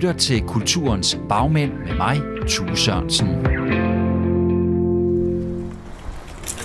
[0.00, 3.28] lytter til Kulturens Bagmænd med mig, Tue Sørensen.
[3.28, 3.42] Er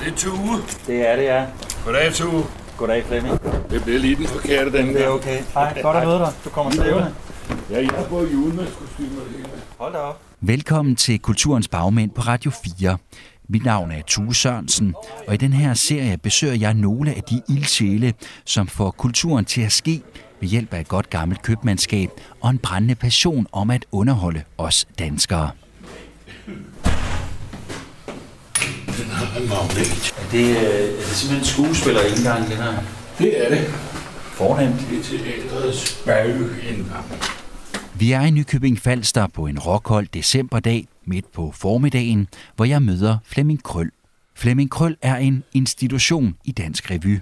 [0.05, 0.58] det Tue?
[0.88, 1.46] Det er det, ja.
[1.86, 2.44] Goddag, Tue.
[2.78, 3.40] Goddag, Flemming.
[3.70, 5.42] Det bliver lige den forkerte den Det er okay.
[5.54, 6.34] Hej, godt at møde dig.
[6.46, 7.13] Du kommer slævende.
[7.71, 9.21] Ja, jeg har fået julemandskostymer.
[9.77, 10.21] Hold da op.
[10.41, 12.97] Velkommen til Kulturens Bagmænd på Radio 4.
[13.49, 14.93] Mit navn er Tue Sørensen,
[15.27, 18.13] og i den her serie besøger jeg nogle af de ildsjæle,
[18.45, 20.02] som får kulturen til at ske
[20.39, 22.09] ved hjælp af et godt gammelt købmandskab
[22.41, 25.52] og en brændende passion om at underholde os danskere.
[28.98, 30.13] Den har en magnet.
[30.17, 32.84] Er det, øh, er det simpelthen skuespiller indgang, den her?
[33.17, 33.67] Det er det.
[34.35, 34.88] Fornemt.
[34.90, 37.05] Det er teatrets bagindgang.
[37.99, 43.17] Vi er i Nykøbing Falster på en rockhold decemberdag midt på formiddagen, hvor jeg møder
[43.26, 43.91] Flemming Krøl.
[44.35, 47.20] Flemming Krøl er en institution i Dansk Revy.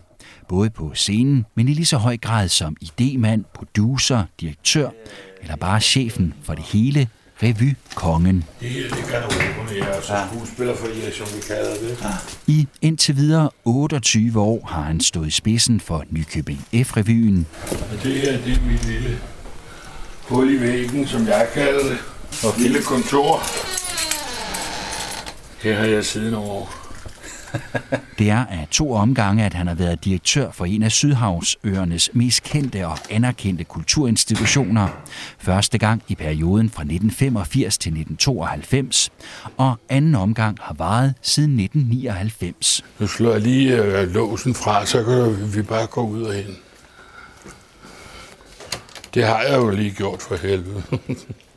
[0.50, 4.90] Både på scenen, men i lige så høj grad som idemand, producer, direktør
[5.41, 7.08] eller bare chefen for det hele,
[7.44, 8.44] revykongen.
[8.60, 9.29] Det her, det kan du
[9.63, 10.27] med altså ja.
[10.27, 11.98] skuespillerforening, som vi kalder det.
[12.01, 12.10] Ja.
[12.48, 17.46] I indtil videre 28 år har han stået i spidsen for Nykøbing F-revyen.
[17.71, 19.20] Og det her, det er mit lille
[20.21, 21.98] hul i væggen, som jeg kalder det.
[22.44, 23.44] Og lille kontor.
[25.62, 26.82] Her har jeg siddet nogle år.
[28.20, 32.43] Det er af to omgange, at han har været direktør for en af Sydhavsøernes mest
[32.43, 34.87] kendte og anerkendte kulturinstitutioner.
[35.37, 39.12] Første gang i perioden fra 1985 til 1992,
[39.57, 42.85] og anden omgang har varet siden 1999.
[42.99, 46.55] Nu slår jeg lige øh, låsen fra, så kan vi bare gå ud og ind.
[49.13, 50.84] Det har jeg jo lige gjort for helvede.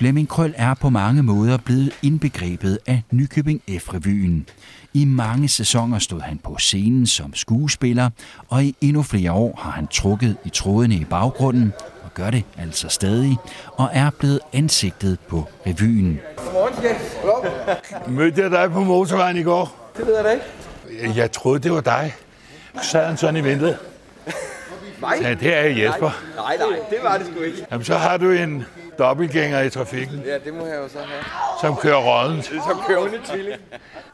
[0.00, 4.46] Flemming Krøl er på mange måder blevet indbegrebet af Nykøbing F-revyen.
[4.94, 8.10] I mange sæsoner stod han på scenen som skuespiller,
[8.48, 11.72] og i endnu flere år har han trukket i trådene i baggrunden,
[12.04, 16.20] og gør det altså stadig, og er blevet ansigtet på revyen.
[16.36, 19.92] Godmorgen, Mødte jeg dig på motorvejen i går?
[19.96, 21.18] Det ved jeg da ikke.
[21.20, 22.14] Jeg troede, det var dig.
[22.82, 23.78] Sad han sådan i vintet?
[25.00, 25.18] Nej.
[25.22, 26.22] Ja, det er Jesper.
[26.36, 27.66] Nej, nej, det var det sgu ikke.
[27.70, 28.64] Jamen, så har du en
[29.00, 30.22] dobbeltgænger i trafikken.
[30.26, 31.24] Ja, det må jeg jo så have.
[31.60, 32.44] Som kører rådent.
[32.44, 33.60] Som kører onde tvilling.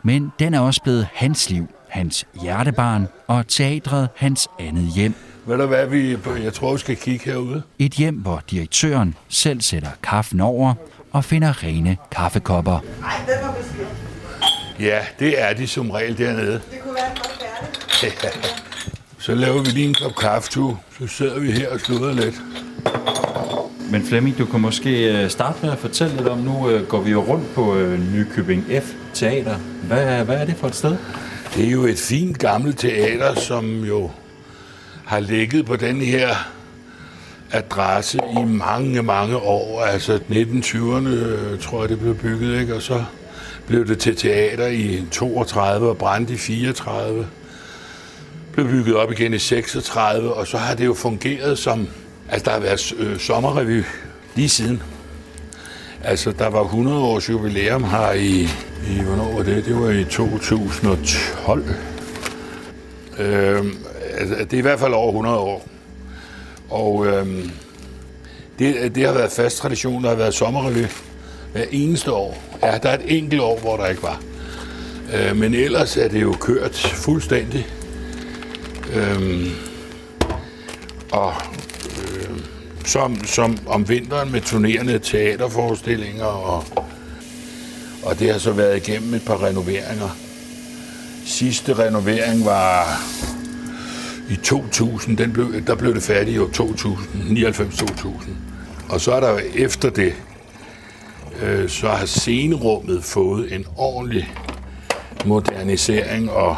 [0.02, 5.14] Men den er også blevet hans liv, hans hjertebarn og teatret hans andet hjem.
[5.46, 7.62] Ved du hvad, vi, jeg tror, vi skal kigge herude?
[7.78, 10.74] Et hjem, hvor direktøren selv sætter kaffen over
[11.12, 12.78] og finder rene kaffekopper.
[13.00, 13.88] Nej, den var beskidt.
[14.80, 16.52] Ja, det er de som regel dernede.
[16.52, 18.64] Det kunne være godt færdigt.
[19.18, 20.76] Så laver vi lige en kop kaffe, du.
[20.98, 22.34] Så sidder vi her og sluder lidt.
[23.90, 27.00] Men Flemming, du kan måske øh, starte med at fortælle lidt om, nu øh, går
[27.00, 29.56] vi jo rundt på øh, Nykøbing F Teater.
[29.86, 30.96] Hvad, hvad er det for et sted?
[31.54, 34.10] Det er jo et fint gammelt teater, som jo
[35.04, 36.28] har ligget på den her
[37.52, 39.82] adresse i mange, mange år.
[39.82, 42.74] Altså 1920'erne, tror jeg, det blev bygget, ikke?
[42.74, 43.04] Og så
[43.66, 47.26] blev det til teater i 32 og brændte i 34
[48.56, 51.88] blev bygget op igen i 36, og så har det jo fungeret som,
[52.30, 53.82] altså der har været øh, sommerrevy
[54.34, 54.82] lige siden.
[56.04, 58.48] Altså, der var 100 års jubilæum her i,
[58.90, 59.64] i hvornår var det?
[59.64, 61.64] Det var i 2012.
[63.18, 63.64] Øh,
[64.18, 65.68] altså, det er i hvert fald over 100 år.
[66.70, 67.26] Og øh,
[68.58, 70.86] det, det har været fast tradition, der har været sommerrevy
[71.52, 72.42] hver eneste år.
[72.62, 74.20] Ja, der er et enkelt år, hvor der ikke var.
[75.14, 77.66] Øh, men ellers er det jo kørt fuldstændig.
[78.94, 79.46] Øh,
[81.12, 81.34] og
[82.86, 86.64] som, som om vinteren med turnerende teaterforestillinger, og,
[88.02, 90.16] og det har så været igennem et par renoveringer.
[91.24, 93.00] Sidste renovering var
[94.30, 98.30] i 2000, den blev, der blev det færdigt i 2000, 99-2000.
[98.88, 100.14] Og så er der efter det,
[101.42, 104.32] øh, så har scenerummet fået en ordentlig
[105.24, 106.56] modernisering og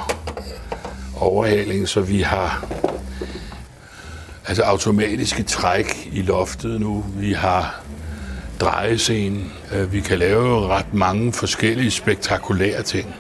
[1.20, 2.66] overhaling, så vi har
[4.48, 7.04] altså automatiske træk i loftet nu.
[7.16, 7.84] Vi har
[8.60, 9.52] drejescenen.
[9.74, 13.14] Øh, vi kan lave ret mange forskellige spektakulære ting,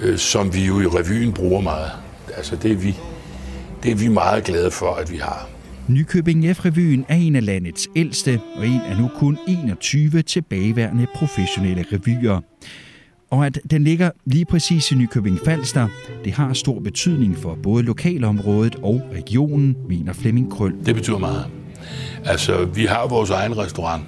[0.00, 1.90] øh, som vi jo i revyen bruger meget.
[2.36, 2.96] Altså det er vi,
[3.82, 5.48] det er vi meget glade for, at vi har.
[5.88, 11.84] Nykøbing F-revyen er en af landets ældste og en af nu kun 21 tilbageværende professionelle
[11.92, 12.40] revyer.
[13.30, 15.88] Og at den ligger lige præcis i Nykøbing Falster,
[16.24, 20.74] det har stor betydning for både lokalområdet og regionen, mener Flemming Krøl.
[20.86, 21.46] Det betyder meget.
[22.24, 24.02] Altså, vi har vores egen restaurant,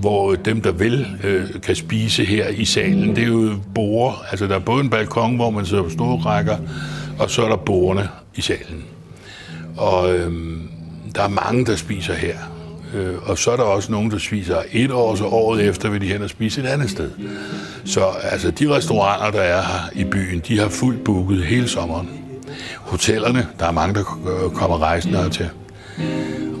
[0.00, 3.16] hvor dem, der vil, øh, kan spise her i salen.
[3.16, 4.24] Det er jo borer.
[4.30, 6.56] Altså, der er både en balkon, hvor man sidder på store rækker,
[7.18, 8.84] og så er der borerne i salen.
[9.76, 10.32] Og øh,
[11.14, 12.57] der er mange, der spiser her.
[12.94, 16.00] Øh, og så er der også nogen, der spiser et år, så året efter vil
[16.00, 17.10] de hen og spise et andet sted.
[17.84, 22.10] Så altså, de restauranter, der er her i byen, de har fuldt booket hele sommeren.
[22.76, 25.50] Hotellerne, der er mange, der øh, kommer rejsende her til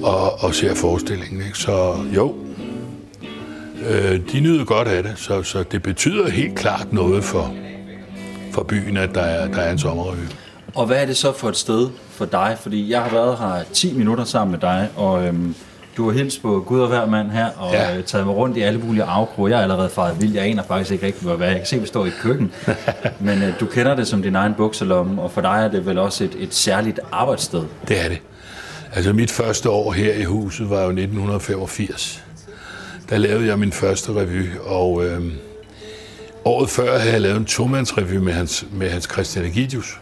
[0.02, 1.42] og, og ser forestillingen.
[1.46, 1.58] Ikke?
[1.58, 2.34] Så jo,
[3.88, 7.54] øh, de nyder godt af det, så, så det betyder helt klart noget for,
[8.52, 10.26] for byen, at der er, der er en sommerrevy.
[10.74, 12.56] Og hvad er det så for et sted for dig?
[12.60, 15.54] Fordi jeg har været her 10 minutter sammen med dig, og øhm,
[15.98, 17.96] du har hilst på Gud og hver mand her, og ja.
[17.96, 19.50] øh, taget mig rundt i alle mulige afkroge.
[19.50, 20.34] Jeg er allerede faret vild.
[20.34, 22.52] Jeg aner faktisk ikke rigtig, hvad jeg kan se, at vi står i køkken.
[23.20, 25.98] Men øh, du kender det som din egen bukselomme, og for dig er det vel
[25.98, 27.62] også et, et særligt arbejdssted.
[27.88, 28.18] Det er det.
[28.92, 32.24] Altså mit første år her i huset var jo 1985.
[33.10, 35.22] Der lavede jeg min første revy, og øh,
[36.44, 39.98] året før havde jeg lavet en tomandsrevy med hans, med hans Christian Egidius,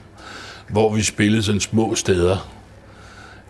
[0.69, 2.56] hvor vi spillede sådan små steder.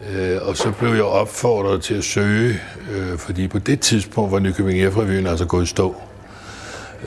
[0.04, 2.60] Øh, og så blev jeg opfordret til at søge,
[2.90, 5.96] øh, fordi på det tidspunkt var Nykøbing F-revyen altså gået i stå.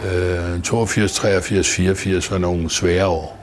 [0.05, 3.39] Øh, 82, 83, 84 var nogle svære år.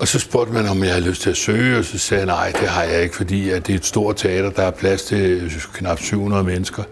[0.00, 2.26] Og så spurgte man, om jeg havde lyst til at søge, og så sagde jeg,
[2.26, 5.02] nej, det har jeg ikke, fordi at det er et stort teater, der er plads
[5.02, 6.82] til knap 700 mennesker.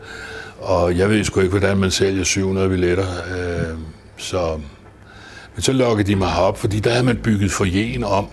[0.59, 3.07] Og jeg ved sgu ikke, hvordan man sælger 700 billetter.
[3.37, 3.79] Øh,
[4.17, 4.61] så,
[5.55, 8.29] men så lukkede de mig op, fordi der havde man bygget forjen om.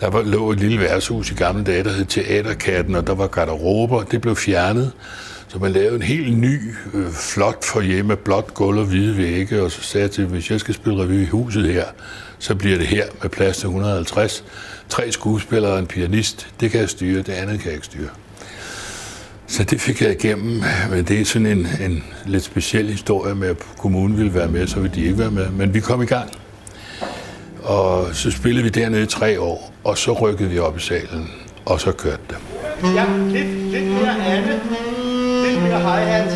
[0.00, 3.26] Der var, lå et lille værtshus i gamle dage, der hed Teaterkatten, og der var
[3.26, 4.02] garderober.
[4.02, 4.92] Det blev fjernet.
[5.48, 9.62] Så man lavede en helt ny, øh, flot for med blåt gulv og hvide vægge,
[9.62, 11.84] og så sagde jeg til, hvis jeg skal spille revy i huset her,
[12.38, 14.44] så bliver det her med plads til 150.
[14.88, 18.08] Tre skuespillere og en pianist, det kan jeg styre, det andet kan jeg ikke styre.
[19.46, 23.48] Så det fik jeg igennem, men det er sådan en, en lidt speciel historie med,
[23.48, 25.50] at kommunen ville være med, så ville de ikke være med.
[25.50, 26.30] Men vi kom i gang,
[27.64, 31.30] og så spillede vi dernede i tre år, og så rykkede vi op i salen,
[31.64, 32.36] og så kørte det.
[32.94, 34.60] Ja, lidt, lidt mere Anne,
[35.48, 36.32] lidt mere Hans.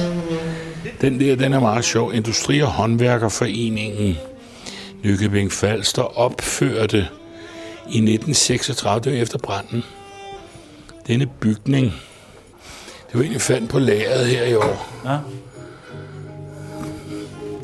[1.00, 2.14] Den der, den er meget sjov.
[2.14, 4.16] Industri- og håndværkerforeningen
[5.04, 6.98] Nykøbing Falster opførte
[7.88, 9.84] i 1936, det var efter branden,
[11.06, 11.84] denne bygning.
[13.06, 14.88] Det var egentlig fandt på lageret her i år.
[15.04, 15.18] Ja.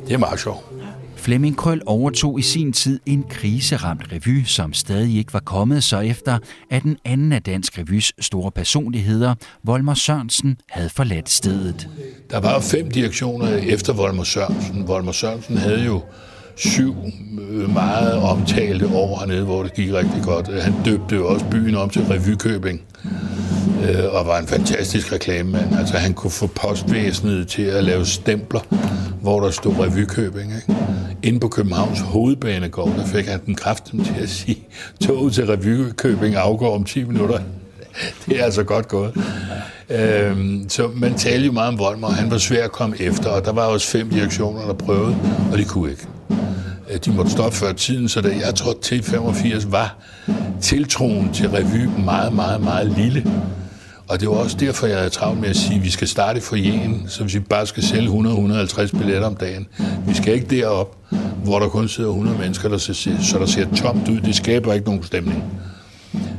[0.07, 0.74] Det er meget sjovt.
[1.25, 6.01] Flemming Krøl overtog i sin tid en kriseramt revy, som stadig ikke var kommet så
[6.01, 6.39] efter,
[6.71, 11.89] at den anden af Dansk Revys store personligheder, Volmer Sørensen, havde forladt stedet.
[12.31, 14.89] Der var jo fem direktioner efter Volmer Sørensen.
[14.89, 16.03] Volmer Sørensen havde jo
[16.57, 16.97] syv
[17.51, 20.63] øh, meget omtalte år hernede, hvor det gik rigtig godt.
[20.63, 22.81] Han døbte jo også byen om til Revykøbing,
[23.89, 25.77] øh, og var en fantastisk reklamemand.
[25.79, 28.61] Altså, han kunne få postvæsenet til at lave stempler,
[29.21, 30.53] hvor der stod Revykøbing.
[30.55, 30.81] Ikke?
[31.23, 34.59] Inde på Københavns hovedbanegård, der fik han den kraft til at sige,
[35.01, 37.39] toget til Revykøbing afgår om 10 minutter.
[38.27, 39.13] Det er altså godt gået.
[39.91, 43.31] Øhm, så man talte jo meget om Volmer, og han var svær at komme efter,
[43.31, 45.17] og der var også fem direktioner, der prøvede,
[45.53, 46.07] og de kunne ikke.
[46.91, 49.97] Øh, de måtte stoppe før tiden, så da jeg trådte til 85, var
[50.61, 53.33] tiltroen til revy meget, meget, meget lille.
[54.09, 56.41] Og det var også derfor, jeg havde travlt med at sige, at vi skal starte
[56.41, 59.67] for jen, så hvis vi bare skal sælge 100-150 billetter om dagen.
[60.07, 60.97] Vi skal ikke derop,
[61.45, 64.21] hvor der kun sidder 100 mennesker, der ser, så der ser tomt ud.
[64.21, 65.45] Det skaber ikke nogen stemning.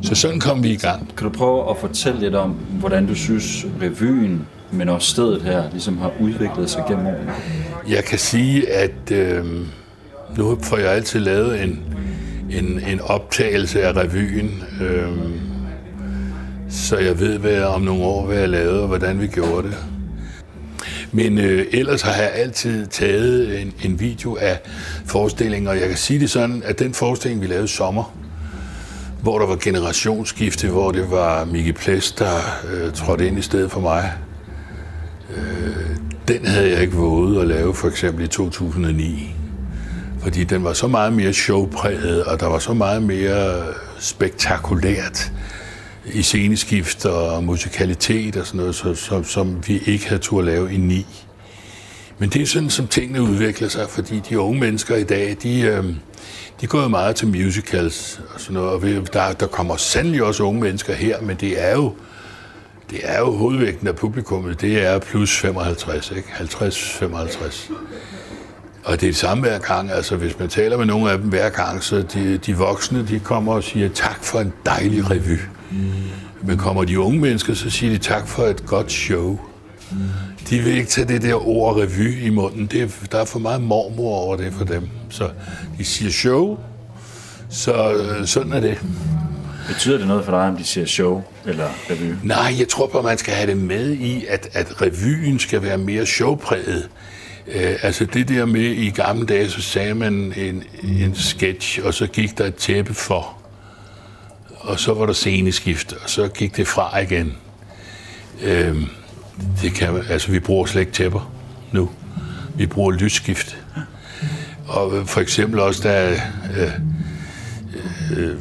[0.01, 1.15] Så sådan kom vi i gang.
[1.17, 5.63] Kan du prøve at fortælle lidt om, hvordan du synes, revyen, men også stedet her,
[5.71, 7.33] ligesom har udviklet sig gennem årene?
[7.89, 9.45] Jeg kan sige, at øh,
[10.37, 11.83] nu får jeg altid lavet en,
[12.51, 15.09] en, en optagelse af revyen, øh,
[16.69, 19.67] så jeg ved, hvad jeg om nogle år hvad jeg lavede, og hvordan vi gjorde
[19.67, 19.77] det.
[21.11, 24.59] Men øh, ellers har jeg altid taget en, en video af
[25.05, 28.15] forestillingen, og jeg kan sige det sådan, at den forestilling, vi lavede i sommer,
[29.21, 32.35] hvor der var generationsskifte, hvor det var Miki Ples, der
[32.73, 34.13] øh, trådte ind i stedet for mig.
[35.37, 35.94] Øh,
[36.27, 39.35] den havde jeg ikke våget at lave for eksempel i 2009.
[40.21, 43.63] Fordi den var så meget mere showpræget, og der var så meget mere
[43.99, 45.31] spektakulært
[46.13, 50.45] i sceneskift og musikalitet og sådan noget, så, som, som vi ikke havde tur at
[50.45, 51.05] lave i 9.
[52.19, 55.61] Men det er sådan, som tingene udvikler sig, fordi de unge mennesker i dag, de,
[55.61, 55.83] øh,
[56.61, 60.43] de går jo meget til musicals og sådan noget, og der, der kommer sandelig også
[60.43, 61.93] unge mennesker her, men det er jo,
[62.91, 66.27] det er jo hovedvægten af publikummet, det er plus 55, ikke?
[66.39, 67.71] 50-55.
[68.83, 69.91] Og det er det samme hver gang.
[69.91, 73.19] Altså, hvis man taler med nogle af dem hver gang, så de, de voksne, de
[73.19, 75.37] kommer og siger tak for en dejlig revy.
[75.71, 75.77] Mm.
[76.43, 79.39] Men kommer de unge mennesker, så siger de tak for et godt show.
[79.91, 79.97] Mm.
[80.49, 82.65] De vil ikke tage det der ord revy i munden.
[82.65, 84.89] Det er, der er for meget mormor over det for dem.
[85.09, 85.29] Så
[85.77, 86.59] de siger show,
[87.49, 88.77] så øh, sådan er det.
[89.67, 92.13] Betyder det noget for dig, om de siger show eller revy?
[92.23, 95.61] Nej, jeg tror på, at man skal have det med i, at, at revyen skal
[95.61, 96.89] være mere showpræget.
[97.47, 101.93] Øh, altså det der med, i gamle dage, så sagde man en, en sketch, og
[101.93, 103.37] så gik der et tæppe for.
[104.59, 107.37] Og så var der sceneskift, og så gik det fra igen.
[108.41, 108.75] Øh,
[109.61, 111.31] det kan, altså vi bruger slet ikke tæpper
[111.71, 111.89] nu.
[112.55, 113.57] Vi bruger lysskift.
[114.67, 116.19] Og for eksempel også, der øh,
[116.57, 118.35] øh, øh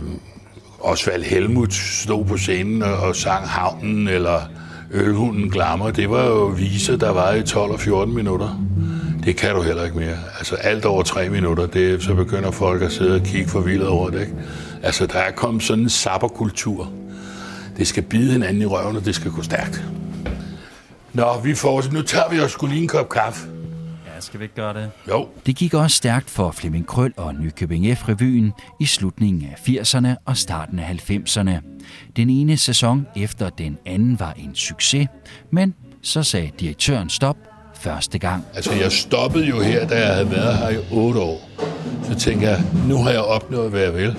[0.84, 4.40] Osvald Helmut stod på scenen og sang Havnen eller
[4.90, 8.60] Ølhunden Glammer, det var jo viser, der var i 12 og 14 minutter.
[9.24, 10.16] Det kan du heller ikke mere.
[10.38, 14.10] Altså alt over tre minutter, det, så begynder folk at sidde og kigge forvildet over
[14.10, 14.20] det.
[14.20, 14.32] Ikke?
[14.82, 16.92] Altså der er kommet sådan en sapperkultur.
[17.76, 19.84] Det skal bide hinanden i røven, og det skal gå stærkt.
[21.12, 23.53] Nå, vi får, nu tager vi os sgu lige en kop kaffe.
[24.24, 24.90] Skal vi ikke gøre det?
[25.08, 25.28] Jo.
[25.46, 30.36] Det gik også stærkt for Flemming Krøl og Nykøbing F-revyen i slutningen af 80'erne og
[30.36, 31.50] starten af 90'erne.
[32.16, 35.08] Den ene sæson efter den anden var en succes,
[35.50, 37.36] men så sagde direktøren stop
[37.74, 38.44] første gang.
[38.54, 41.50] Altså, jeg stoppede jo her, da jeg havde været her i otte år.
[42.04, 44.16] Så tænkte jeg, nu har jeg opnået, hvad jeg vil.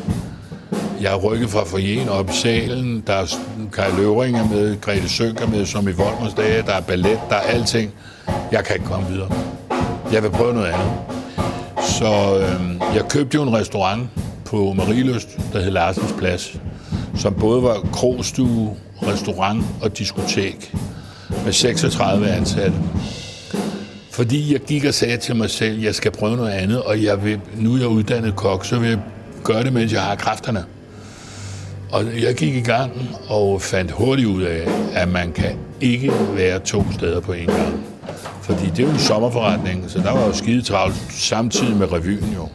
[1.02, 3.04] Jeg har rykket fra forjen op i salen.
[3.08, 3.26] Der er
[3.74, 6.62] Kai Løvring er med, Grete Sønk er med, som i Volmers dage.
[6.62, 7.92] Der er ballet, der er alting.
[8.52, 9.32] Jeg kan ikke komme videre.
[10.16, 10.92] Jeg vil prøve noget andet.
[12.00, 14.10] Så øh, jeg købte jo en restaurant
[14.46, 16.58] på Marieløst, der hed Larsens Plads,
[17.18, 20.76] som både var krogstue, restaurant og diskotek
[21.46, 22.78] med 36 ansatte.
[24.12, 27.24] Fordi jeg gik og sagde til mig selv, jeg skal prøve noget andet, og jeg
[27.24, 29.00] vil, nu er jeg uddannet kok, så vil jeg
[29.44, 30.66] gøre det, mens jeg har kræfterne.
[31.92, 32.92] Og jeg gik i gang
[33.30, 37.95] og fandt hurtigt ud af, at man kan ikke være to steder på en gang.
[38.42, 42.34] Fordi det er jo en sommerforretning, så der var jo skide travlt samtidig med revyen
[42.36, 42.48] jo.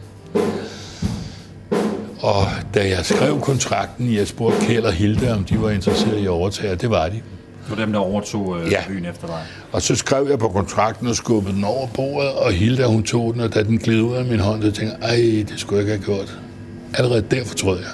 [2.22, 6.24] Og da jeg skrev kontrakten, jeg spurgte Kjeld og Hilde, om de var interesserede i
[6.24, 7.12] at overtage, det var de.
[7.12, 8.78] Det var dem, der overtog øh, Ja.
[8.88, 9.38] byen efter dig.
[9.72, 13.34] Og så skrev jeg på kontrakten og skubbede den over bordet, og Hilda hun tog
[13.34, 15.84] den, og da den gled ud af min hånd, så tænkte jeg, ej, det skulle
[15.84, 16.38] jeg ikke have gjort.
[16.94, 17.86] Allerede der fortrød jeg.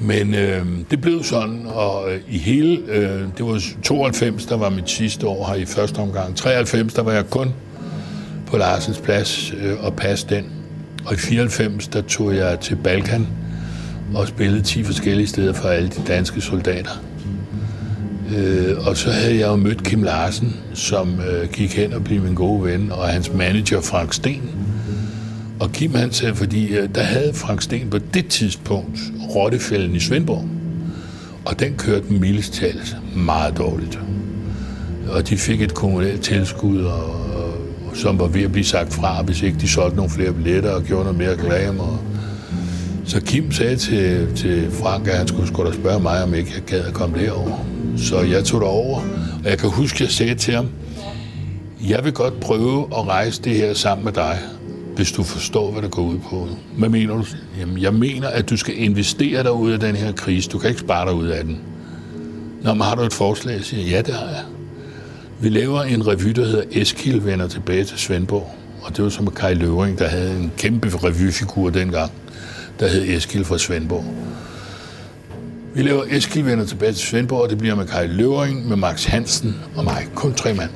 [0.00, 4.70] Men øh, det blev sådan, og øh, i hele, øh, det var 92, der var
[4.70, 6.36] mit sidste år her i første omgang.
[6.36, 7.54] 93, der var jeg kun
[8.46, 10.52] på Larsens plads øh, og passe den.
[11.06, 13.26] Og i 94, der tog jeg til Balkan
[14.14, 16.90] og spillede 10 forskellige steder for alle de danske soldater.
[18.36, 22.22] Øh, og så havde jeg jo mødt Kim Larsen, som øh, gik hen og blev
[22.22, 24.50] min gode ven, og hans manager Frank Sten.
[25.60, 28.98] Og Kim han sagde, fordi øh, der havde Frank Sten på det tidspunkt
[29.34, 30.44] Rottefælden i Svendborg.
[31.44, 33.98] Og den kørte mildest talt meget dårligt.
[35.10, 37.54] Og de fik et kommunalt tilskud, og, og,
[37.94, 40.82] som var ved at blive sagt fra, hvis ikke de solgte nogle flere billetter og
[40.82, 41.82] gjorde noget mere reklame.
[41.82, 41.98] Og,
[43.04, 46.52] så Kim sagde til, til Frank, at han skulle, skulle da spørge mig, om ikke
[46.54, 47.64] jeg gad at komme derover.
[47.96, 49.00] Så jeg tog derover,
[49.44, 50.68] og jeg kan huske, at jeg sagde til ham,
[51.88, 54.38] jeg vil godt prøve at rejse det her sammen med dig,
[54.98, 56.48] hvis du forstår, hvad det går ud på.
[56.76, 57.24] Hvad mener du?
[57.60, 60.50] Jamen, jeg mener, at du skal investere dig ud af den her krise.
[60.50, 61.60] Du kan ikke spare dig ud af den.
[62.62, 63.54] Nå, men har du et forslag?
[63.54, 64.44] Jeg siger, ja, det har jeg.
[65.40, 68.54] Vi laver en revy, der hedder Eskil vender tilbage til Svendborg.
[68.82, 72.12] Og det var som med Kai Løvring, der havde en kæmpe revyfigur dengang,
[72.80, 74.04] der hed Eskil fra Svendborg.
[75.74, 79.04] Vi laver Eskil vender tilbage til Svendborg, og det bliver med Kai Løvring, med Max
[79.04, 80.06] Hansen og mig.
[80.14, 80.70] Kun tre mand.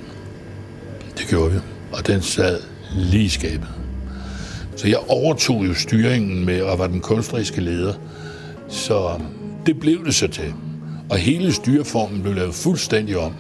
[1.19, 1.59] Det gjorde vi.
[1.93, 2.61] Og den sad
[2.95, 3.82] lige i skabet.
[4.83, 7.95] Så jeg overtog jo styringen med og var den kunstneriske leder.
[8.69, 9.21] Så
[9.67, 10.55] det blev det så til.
[11.11, 13.33] Og hele styreformen blev lavet fuldstændig om.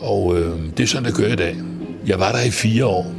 [0.00, 1.56] Og øh, det er sådan, det kører i dag.
[2.06, 3.12] Jeg var der i fire år,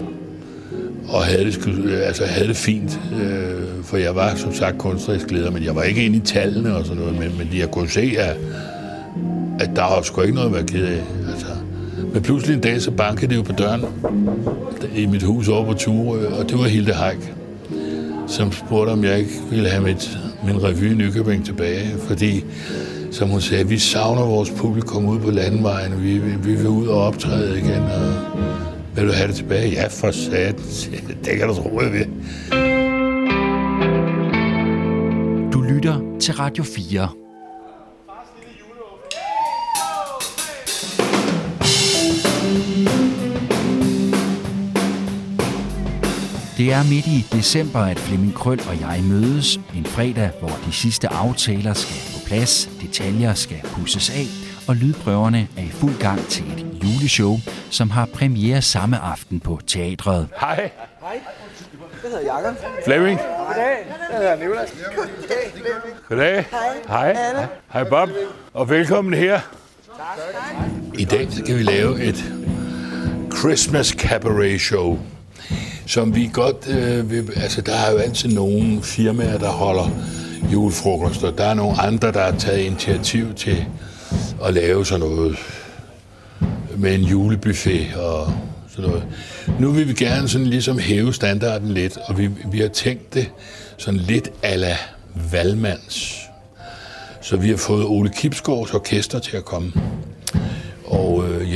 [1.08, 5.52] og havde det, altså, havde det fint, øh, for jeg var som sagt kunstnerisk leder,
[5.52, 8.16] men jeg var ikke inde i tallene og sådan noget, men, men jeg kunne se,
[8.20, 8.38] at,
[9.60, 11.04] at der var sgu ikke noget at være ked af.
[11.32, 11.47] Altså.
[12.18, 13.86] Men pludselig en dag, så bankede det jo på døren
[14.96, 17.34] i mit hus over på Ture, og det var Hilde Haik,
[18.28, 22.46] som spurgte, om jeg ikke ville have mit, min revy i Nykøbing tilbage, fordi,
[23.12, 26.88] som hun sagde, vi savner vores publikum ude på landevejen, vi, vi, vi vil ud
[26.88, 28.14] og optræde igen, og
[28.96, 29.70] vil du have det tilbage?
[29.70, 30.56] Ja, for satan.
[31.26, 32.08] Det kan du tro, jeg vil.
[35.54, 37.27] Du lytter til Radio 4.
[46.68, 49.60] Det er midt i december, at Flemming Krøl og jeg mødes.
[49.76, 54.26] En fredag, hvor de sidste aftaler skal på plads, detaljer skal pusses af,
[54.68, 57.38] og lydprøverne er i fuld gang til et juleshow,
[57.72, 60.28] som har premiere samme aften på teatret.
[60.40, 60.72] Hej.
[61.02, 61.22] Jeg
[62.04, 62.56] hedder Jakob.
[62.86, 63.20] Flemming?
[63.20, 63.78] Goddag.
[64.12, 64.74] Jeg hedder Nicolas.
[66.10, 66.46] Goddag.
[66.88, 67.14] Hej.
[67.14, 67.48] Hej.
[67.74, 68.10] Hej Bob.
[68.54, 69.40] Og velkommen her.
[70.98, 72.34] I dag skal vi lave et
[73.40, 75.00] Christmas Cabaret Show,
[75.88, 77.32] som vi godt øh, vil...
[77.36, 79.90] Altså, der er jo altid nogle firmaer, der holder
[80.54, 81.32] julefrokoster.
[81.32, 83.66] Der er nogle andre, der har taget initiativ til
[84.46, 85.38] at lave sådan noget
[86.78, 88.34] med en julebuffet og
[88.70, 89.08] sådan noget.
[89.60, 93.30] Nu vil vi gerne sådan ligesom hæve standarden lidt, og vi, vi har tænkt det
[93.78, 94.78] sådan lidt ala
[95.32, 96.18] Valmands.
[97.22, 99.74] Så vi har fået Ole Kipsgaards orkester til at komme.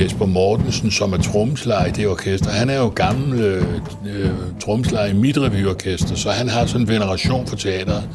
[0.02, 3.64] Jesper Mortensen, som er tromslejer i det orkester, han er jo gammel øh,
[4.06, 4.30] øh
[4.60, 8.08] tromslejer i mit revyorkester, så han har sådan en veneration for teateret.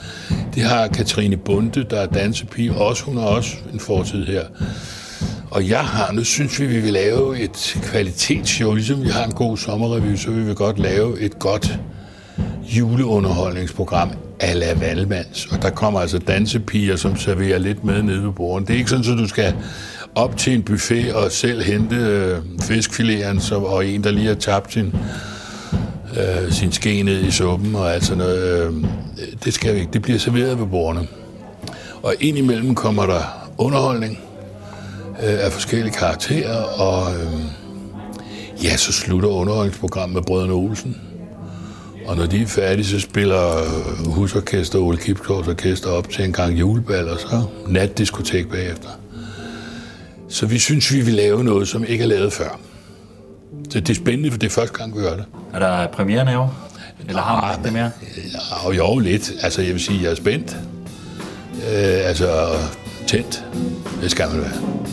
[0.55, 3.03] Det har Katrine Bunde, der er dansepige, også.
[3.03, 4.43] Hun har også en fortid her.
[5.51, 9.33] Og jeg har, nu synes vi, vi vil lave et kvalitetsshow, ligesom vi har en
[9.33, 11.79] god sommerrevy, så vil vi godt lave et godt
[12.63, 15.45] juleunderholdningsprogram a la Valmands.
[15.45, 18.67] Og der kommer altså dansepiger, som serverer lidt med nede ved bordet.
[18.67, 19.53] Det er ikke sådan, at du skal
[20.17, 24.35] op til en buffet og selv hente øh, fiskfileren, så, og en, der lige har
[24.35, 24.95] tabt sin,
[26.17, 28.67] øh, sin ske ned i suppen og alt sådan noget.
[28.67, 28.73] Øh,
[29.43, 29.91] det skal vi ikke.
[29.93, 31.07] Det bliver serveret ved bordene.
[32.03, 34.19] Og indimellem kommer der underholdning
[35.23, 37.41] øh, af forskellige karakterer, og øh,
[38.63, 40.97] ja, så slutter underholdningsprogrammet med Brødrene Olsen.
[42.05, 46.33] Og når de er færdige, så spiller øh, husorkester Ole Kipsgaards orkester op til en
[46.33, 48.89] gang julebal, og så natdiskotek bagefter.
[50.29, 52.59] Så vi synes, vi vil lave noget, som ikke er lavet før.
[53.69, 55.25] Så det er spændende, for det er første gang, vi gør det.
[55.53, 56.49] Er der premiere
[57.07, 57.91] Eller har man det mere?
[58.65, 59.31] Ja, jo, lidt.
[59.41, 60.57] Altså, jeg vil sige, jeg er spændt.
[61.53, 62.47] Øh, altså,
[63.07, 63.45] tændt.
[64.01, 64.87] Det skal man være.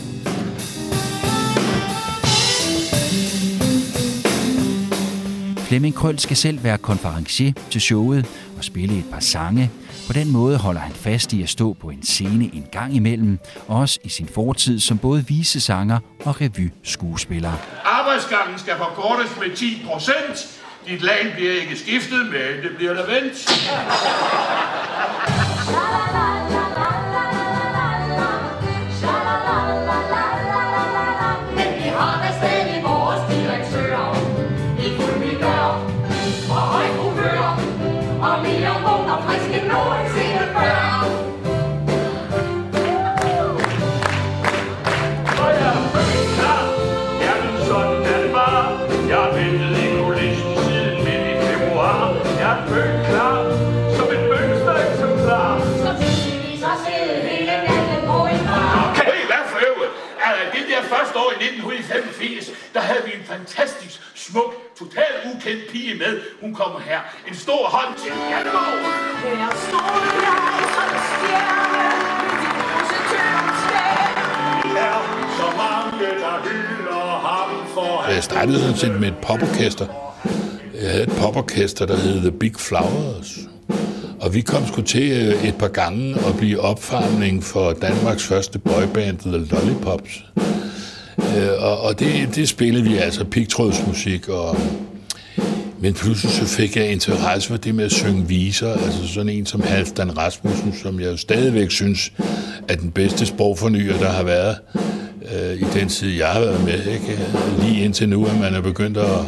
[5.57, 8.25] Flemming Krøll skal selv være konferencier til showet
[8.57, 9.71] og spille et par sange.
[10.07, 13.39] På den måde holder han fast i at stå på en scene en gang imellem,
[13.67, 17.51] også i sin fortid som både visesanger og revy-skuespiller.
[17.83, 20.61] Arbejdsgangen skal forkortes med 10 procent.
[20.87, 23.49] Dit lag bliver ikke skiftet, men det bliver der vendt.
[61.39, 66.13] 1985, der havde vi en fantastisk, smuk, totalt ukendt pige med.
[66.41, 66.99] Hun kommer her.
[67.27, 68.77] En stor hånd til Janneborg.
[69.41, 69.89] Her står
[70.23, 70.35] jeg
[70.75, 71.75] som stjerne
[74.63, 75.01] Med Der er
[75.39, 79.87] så mange, der hylder ham for Jeg startede sådan set med et poporkester.
[80.81, 83.37] Jeg havde et poporkester, der hed The Big Flowers.
[84.21, 88.59] Og vi kom sgu til øh, et par gange at blive opfarmning for Danmarks første
[88.59, 90.23] boyband, The Lollipops.
[91.35, 94.57] Øh, Og, og det, det spillede vi altså pigtrådsmusik, og
[95.79, 99.45] men pludselig så fik jeg interesse for det med at synge viser, altså sådan en
[99.45, 102.11] som Halfdan Rasmussen, som jeg jo stadigvæk synes
[102.67, 104.57] er den bedste sprogfornyer, der har været
[105.35, 106.85] øh, i den tid, jeg har været med.
[106.93, 107.19] Ikke?
[107.61, 109.19] Lige indtil nu, at man er begyndt at,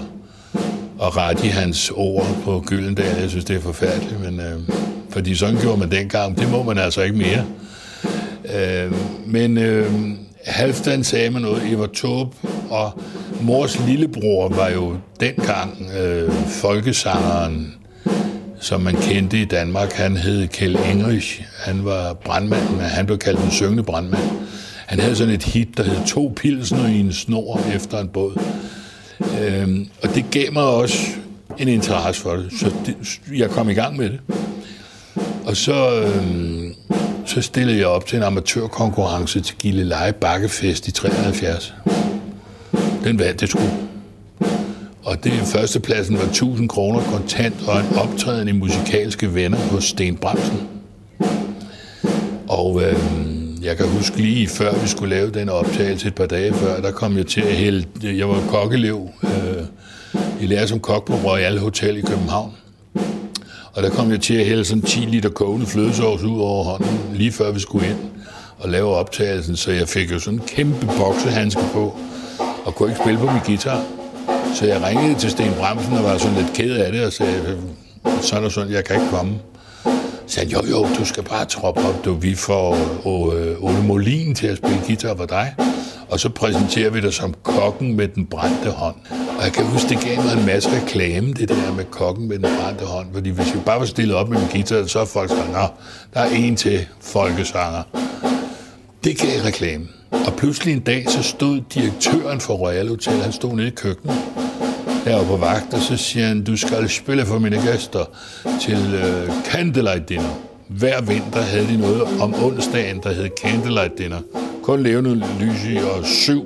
[1.01, 3.21] at rette i hans ord på Gyldendal.
[3.21, 4.59] Jeg synes, det er forfærdeligt, men øh,
[5.09, 6.37] fordi sådan gjorde man dengang.
[6.37, 7.45] Det må man altså ikke mere.
[8.55, 8.93] Øh,
[9.25, 9.91] men øh,
[10.47, 12.35] Halfdan sagde mig noget, Eva Taube,
[12.69, 13.01] og
[13.41, 17.75] mors lillebror var jo dengang øh, folkesangeren,
[18.59, 19.91] som man kendte i Danmark.
[19.91, 21.41] Han hed Kjell Engrich.
[21.59, 24.23] Han var brandmand, men han blev kaldt den syngende brandmand.
[24.85, 28.41] Han havde sådan et hit, der hed To pilsner i en snor efter en båd.
[29.41, 30.97] Øhm, og det gav mig også
[31.57, 34.19] en interesse for det, så det, jeg kom i gang med det.
[35.45, 36.75] Og så, øhm,
[37.27, 41.73] så stillede jeg op til en amatørkonkurrence til Gilleleje Bakkefest i 73.
[43.03, 43.59] Den vandt det sgu.
[45.03, 50.17] Og det førstepladsen var 1000 kroner kontant og en optræden i musikalske venner hos Sten
[50.17, 50.67] Bremsen.
[52.47, 52.95] Og øh,
[53.63, 56.91] jeg kan huske lige før vi skulle lave den optagelse et par dage før, der
[56.91, 59.63] kom jeg til at hælde, jeg var kokkelev øh,
[60.41, 62.53] i lærte som kok på Royal Hotel i København.
[63.77, 66.99] Og der kom jeg til at hælde sådan 10 liter kogende flødesovs ud over hånden,
[67.13, 67.97] lige før vi skulle ind
[68.59, 71.97] og lave optagelsen, så jeg fik jo sådan en kæmpe boksehandske på,
[72.65, 73.83] og kunne ikke spille på min guitar.
[74.55, 77.57] Så jeg ringede til Sten Bremsen og var sådan lidt ked af det, og sagde,
[78.21, 79.33] sådan og sådan, jeg kan ikke komme.
[80.27, 82.73] Så sagde jo jo, du skal bare troppe op, du, vi får
[83.33, 85.55] øh, Ole Molin til at spille guitar for dig.
[86.09, 88.95] Og så præsenterer vi dig som kokken med den brændte hånd.
[89.37, 92.39] Og jeg kan huske, det gav mig en masse reklame, det der med kokken med
[92.39, 93.07] den brændte hånd.
[93.13, 95.67] Fordi hvis vi bare var stillet op med en guitar, så er folk sådan, nå,
[96.13, 97.83] der er en til folkesanger.
[99.03, 99.87] Det gav reklame.
[100.11, 104.17] Og pludselig en dag, så stod direktøren for Royal Hotel, han stod nede i køkkenet,
[105.05, 108.05] heroppe på vagt, og så siger han, du skal spille for mine gæster
[108.61, 110.39] til uh, Candlelight Dinner.
[110.67, 114.19] Hver vinter havde de noget om onsdagen, der hed Candlelight Dinner.
[114.63, 116.45] Kun levende lys i og syv,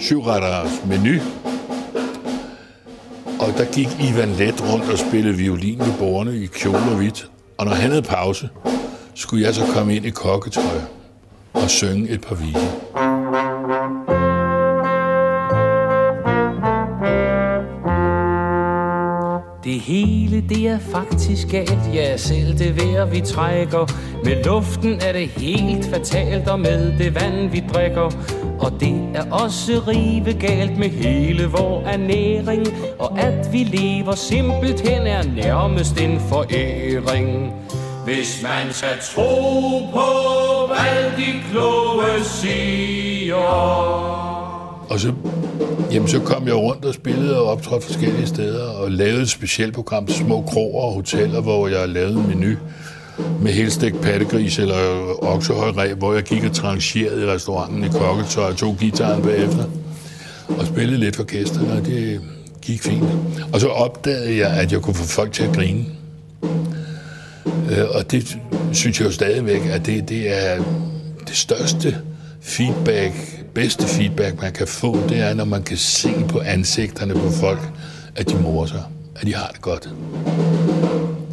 [0.00, 1.20] syv retters menu.
[3.44, 7.30] Og der gik Ivan Let rundt og spillede violin med borgerne i kjole og hvidt.
[7.58, 8.48] Og når han havde pause,
[9.14, 10.80] skulle jeg så komme ind i kokketøj
[11.52, 13.03] og synge et par viser.
[20.64, 23.92] Det er faktisk galt, ja selv det vejr vi trækker.
[24.24, 28.10] Med luften er det helt fatalt, og med det vand vi drikker.
[28.60, 32.66] Og det er også rive galt med hele vor ernæring.
[32.98, 37.52] Og at vi lever simpelthen er nærmest en foræring.
[38.04, 40.08] Hvis man skal tro på,
[40.66, 43.34] hvad de kloge siger.
[44.90, 45.12] Og så,
[45.94, 49.74] jamen, så kom jeg rundt og spillede og optrådte forskellige steder og lavede et specielt
[49.74, 52.56] program til små kroger og hoteller, hvor jeg lavede en menu
[53.40, 54.76] med helstegt pattegris eller
[55.22, 59.64] oksehøjræb, hvor jeg gik og trancherede i restauranten i kokketøj og tog gitaren bagefter
[60.48, 62.20] og spillede lidt for gæsterne, og det
[62.62, 63.04] gik fint.
[63.52, 65.84] Og så opdagede jeg, at jeg kunne få folk til at grine.
[67.70, 68.38] Øh, og det
[68.72, 70.62] synes jeg jo stadigvæk, at det, det er
[71.28, 71.96] det største
[72.40, 77.30] feedback, bedste feedback, man kan få, det er, når man kan se på ansigterne på
[77.30, 77.60] folk,
[78.16, 78.82] at de morer sig,
[79.16, 79.88] at de har det godt.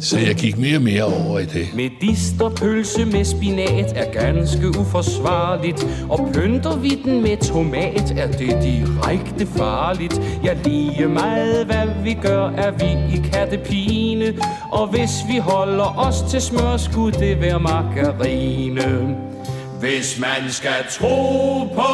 [0.00, 1.68] Så jeg gik mere og mere over i det.
[1.74, 9.46] Medisterpølse med spinat er ganske uforsvarligt Og pynter vi den med tomat er det direkte
[9.46, 14.34] farligt Ja, lige meget hvad vi gør er vi i kattepine
[14.70, 19.31] Og hvis vi holder os til smør, skulle det være margarine
[19.82, 21.90] hvis man skal tro på,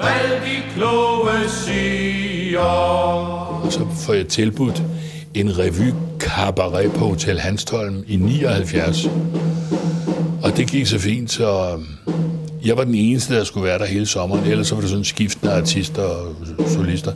[0.00, 2.60] hvad de kloge siger
[3.70, 4.82] så får jeg tilbudt
[5.34, 9.06] en revy cabaret på Hotel Hanstholm i 79.
[10.42, 11.86] Og det gik så fint, så øhm,
[12.64, 14.44] jeg var den eneste, der skulle være der hele sommeren.
[14.44, 16.34] Ellers så var det sådan skiftende artister og
[16.66, 17.12] solister.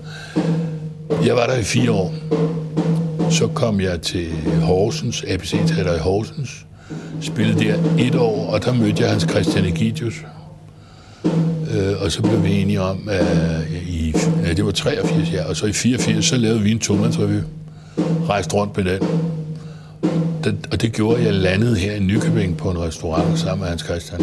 [1.25, 2.15] Jeg var der i fire år.
[3.31, 4.29] Så kom jeg til
[4.63, 6.66] Horsens, ABC Teater i Horsens.
[7.21, 10.15] Spillede der et år, og der mødte jeg Hans Christian Egidius.
[11.75, 13.27] Øh, og så blev vi enige om, at
[13.89, 17.41] i, ja, det var 83, ja, og så i 84, så lavede vi en tomandsrevy.
[18.29, 19.03] Rejste rundt med den.
[20.45, 20.65] den.
[20.73, 23.83] Og det gjorde, at jeg landede her i Nykøbing på en restaurant sammen med Hans
[23.83, 24.21] Christian.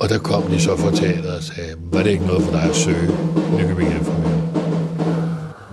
[0.00, 2.62] Og der kom de så fra teateret og sagde, var det ikke noget for dig
[2.62, 3.10] at søge
[3.58, 4.35] Nykøbing Eftermiddag?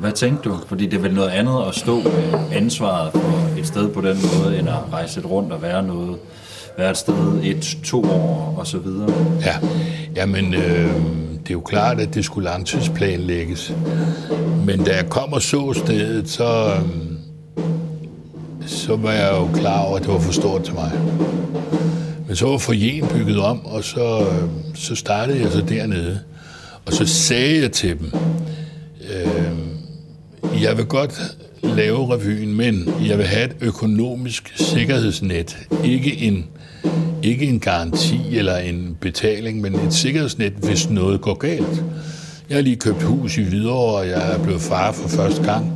[0.03, 0.57] Hvad tænkte du?
[0.67, 4.17] Fordi det er vel noget andet at stå med ansvaret for et sted på den
[4.23, 6.17] måde, end at rejse et rundt og være noget,
[6.77, 9.13] være et sted et, to år og så videre.
[9.45, 9.55] Ja,
[10.15, 10.95] jamen øh,
[11.39, 13.73] det er jo klart, at det skulle langtidsplanlægges.
[14.65, 17.65] Men da jeg kom og så stedet, så, øh,
[18.65, 20.91] så var jeg jo klar over, at det var for stort til mig.
[22.27, 26.19] Men så var forjen bygget om, og så, øh, så startede jeg så dernede.
[26.85, 28.13] Og så sagde jeg til dem,
[30.63, 31.21] jeg vil godt
[31.63, 35.57] lave revyen, men jeg vil have et økonomisk sikkerhedsnet.
[35.83, 36.45] Ikke en,
[37.23, 41.83] ikke en garanti eller en betaling, men et sikkerhedsnet, hvis noget går galt.
[42.49, 45.71] Jeg har lige købt hus i Hvidovre, og jeg er blevet far for første gang.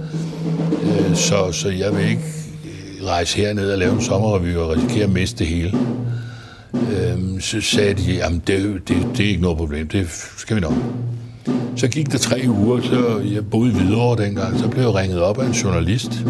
[0.84, 2.24] Øh, så, så jeg vil ikke
[2.66, 5.78] øh, rejse herned og lave en sommerrevy og risikere at miste det hele.
[6.74, 10.62] Øh, så sagde de, at det, det, det er ikke noget problem, det skal vi
[10.62, 10.74] nok.
[11.76, 15.40] Så gik der tre uger, så jeg boede videre dengang, så blev jeg ringet op
[15.40, 16.26] af en journalist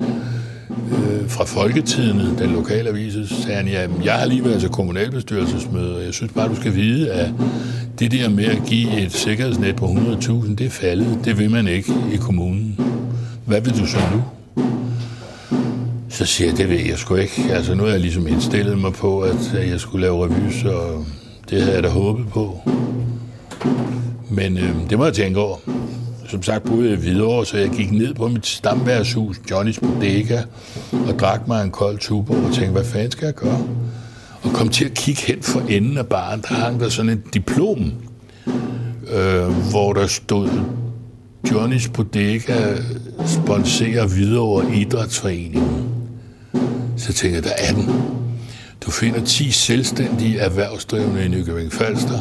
[0.00, 4.68] øh, fra Folketidene, den lokale avis, så sagde han, ja, jeg har lige været til
[4.68, 7.30] kommunalbestyrelsesmøde, og jeg synes bare, du skal vide, at
[7.98, 11.18] det der med at give et sikkerhedsnet på 100.000, det er faldet.
[11.24, 12.80] Det vil man ikke i kommunen.
[13.44, 14.22] Hvad vil du så nu?
[16.08, 17.46] Så siger jeg, det ved jeg sgu ikke.
[17.50, 21.04] Altså, nu har jeg ligesom indstillet mig på, at jeg skulle lave revy, så
[21.50, 22.60] det havde jeg da håbet på.
[24.38, 25.56] Men øh, det må jeg tænke over.
[26.28, 30.42] Som sagt boede jeg videre, så jeg gik ned på mit stamværshus, Johnnys Bodega,
[30.92, 33.66] og drak mig en kold tubo og tænkte, hvad fanden skal jeg gøre?
[34.42, 37.34] Og kom til at kigge hen for enden af baren, der hang der sådan et
[37.34, 37.92] diplom,
[39.12, 40.50] øh, hvor der stod
[41.52, 42.76] Johnnys Bodega
[43.26, 45.88] sponsorer Hvidovre idrætsforeningen.
[46.96, 47.90] Så tænkte jeg, der er den.
[48.80, 52.18] Du finder 10 selvstændige erhvervsdrivende i Nykøbing Falster,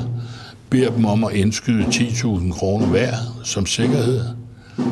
[0.70, 4.22] beder dem om at indskyde 10.000 kroner hver som sikkerhed,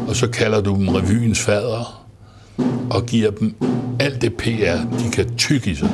[0.08, 2.06] og så kalder du dem revyens fader
[2.90, 3.56] og giver dem
[4.00, 5.90] alt det PR, de kan tykke i sig.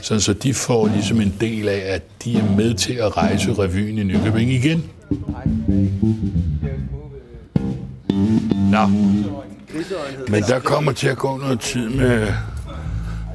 [0.00, 3.52] Sådan så de får ligesom en del af, at de er med til at rejse
[3.52, 4.84] revyen i Nykøbing igen.
[8.70, 8.86] Nå.
[10.28, 12.32] Men der kommer til at gå noget tid med...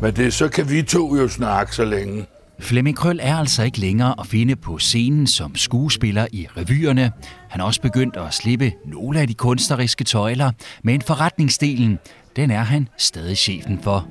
[0.01, 2.25] Men det, så kan vi to jo snakke så længe.
[2.59, 7.11] Flemming Krøl er altså ikke længere at finde på scenen som skuespiller i revyerne.
[7.49, 10.51] Han er også begyndt at slippe nogle af de kunstneriske tøjler,
[10.83, 11.99] men forretningsdelen,
[12.35, 14.07] den er han stadig chefen for.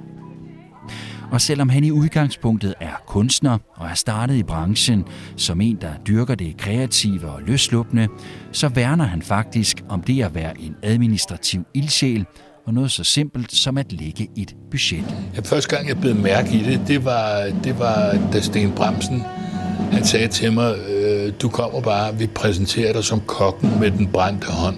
[1.31, 5.05] Og selvom han i udgangspunktet er kunstner og er startet i branchen
[5.37, 8.09] som en, der dyrker det kreative og løsluppende,
[8.53, 12.27] så værner han faktisk om det at være en administrativ ildsjæl
[12.66, 15.05] og noget så simpelt som at lægge et budget.
[15.37, 19.22] Ja, første gang jeg blev mærke i det, det var, det var da Sten Bremsen,
[19.92, 24.07] han sagde til mig, øh, du kommer bare, vi præsenterer dig som kokken med den
[24.07, 24.76] brændte hånd.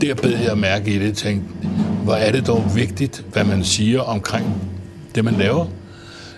[0.00, 1.68] Der bed jeg mærke i det, tænkte,
[2.04, 4.46] hvor er det dog vigtigt, hvad man siger omkring
[5.14, 5.66] det, man laver.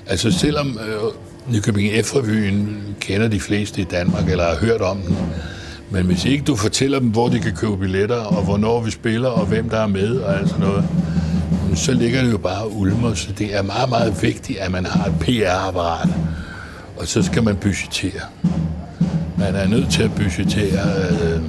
[0.07, 5.17] Altså selvom øh, Nykøbing F-revyen kender de fleste i Danmark, eller har hørt om den,
[5.91, 9.29] men hvis ikke du fortæller dem, hvor de kan købe billetter, og hvornår vi spiller,
[9.29, 10.85] og hvem der er med, og alt sådan noget,
[11.75, 13.15] så ligger det jo bare ulmer.
[13.15, 16.09] Så det er meget, meget vigtigt, at man har et PR-apparat.
[16.97, 18.21] Og så skal man budgettere.
[19.39, 21.41] Man er nødt til at budgettere øh,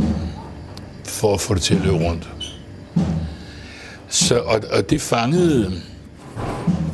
[1.03, 2.29] for at få det til at løbe rundt.
[4.07, 5.71] Så, og, og det fangede...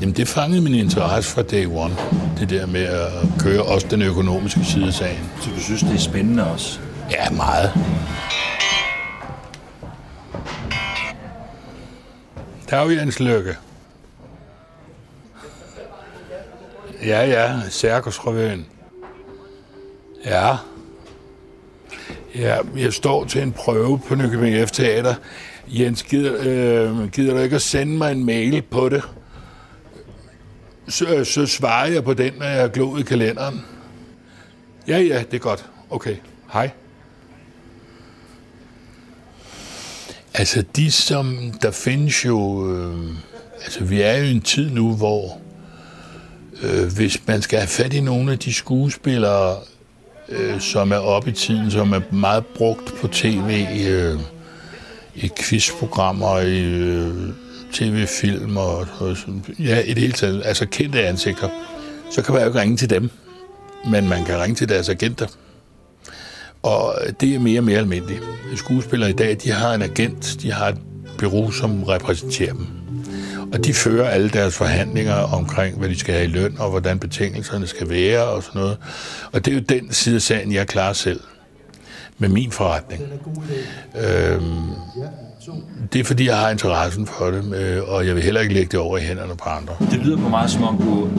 [0.01, 1.95] Jamen, det fangede min interesse fra day one.
[2.39, 5.19] Det der med at køre også den økonomiske side af sagen.
[5.41, 6.79] Så du synes, det er spændende også?
[7.11, 7.73] Ja, meget.
[12.69, 13.57] Der er jo Jens Lykke.
[17.05, 18.65] Ja, ja, Cirkusrevyen.
[20.25, 20.55] Ja.
[22.35, 25.15] Ja, jeg står til en prøve på Nykøbing F Teater.
[25.67, 29.03] Jens, gider, øh, gider du ikke at sende mig en mail på det?
[30.87, 33.65] Så, øh, så svarer jeg på den, når jeg har glået i kalenderen.
[34.87, 35.65] Ja, ja, det er godt.
[35.89, 36.15] Okay,
[36.53, 36.71] hej.
[40.33, 43.15] Altså, de som, der findes jo, øh,
[43.63, 45.37] altså vi er jo i en tid nu, hvor
[46.63, 49.55] øh, hvis man skal have fat i nogle af de skuespillere,
[50.29, 54.19] øh, som er oppe i tiden, som er meget brugt på tv, øh,
[55.15, 57.13] i quizprogrammer, i øh,
[57.73, 61.49] tv-film og, og sådan, ja, i det hele taget, altså kendte ansigter,
[62.11, 63.09] så kan man jo ikke ringe til dem,
[63.91, 65.27] men man kan ringe til deres agenter.
[66.67, 68.21] Og det er mere og mere almindeligt.
[68.55, 70.77] Skuespillere i dag, de har en agent, de har et
[71.17, 72.67] bureau, som repræsenterer dem.
[73.53, 76.99] Og de fører alle deres forhandlinger omkring, hvad de skal have i løn, og hvordan
[76.99, 78.77] betingelserne skal være, og sådan noget.
[79.31, 81.19] Og det er jo den side af sagen, jeg klarer selv
[82.17, 83.01] med min forretning.
[83.95, 84.43] Øhm,
[85.93, 88.69] det er fordi, jeg har interessen for det, øh, og jeg vil heller ikke lægge
[88.71, 89.73] det over i hænderne på andre.
[89.91, 91.09] Det lyder på mig, som om du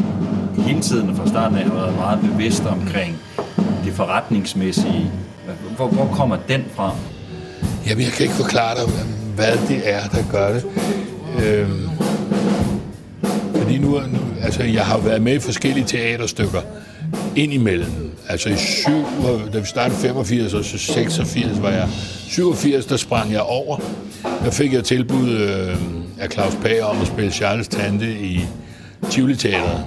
[0.63, 3.19] hele tiden fra starten af har været meget bevidst omkring
[3.85, 5.13] det forretningsmæssige.
[5.79, 6.97] Hvor, hvor kommer den fra?
[7.87, 8.93] Jamen, jeg kan ikke forklare dig,
[9.35, 10.65] hvad det er, der gør det.
[11.45, 11.89] Øhm,
[13.55, 16.61] fordi nu, nu, altså, jeg har været med i forskellige teaterstykker
[17.37, 18.11] indimellem.
[18.29, 19.05] Altså i syv,
[19.53, 21.89] da vi startede 85, og så 86 var jeg.
[22.29, 23.79] 87, der sprang jeg over.
[24.45, 25.77] Der fik jeg tilbud øh,
[26.21, 28.41] af Claus Pager om at spille Charles Tante i
[29.11, 29.85] Tivoli Teateret.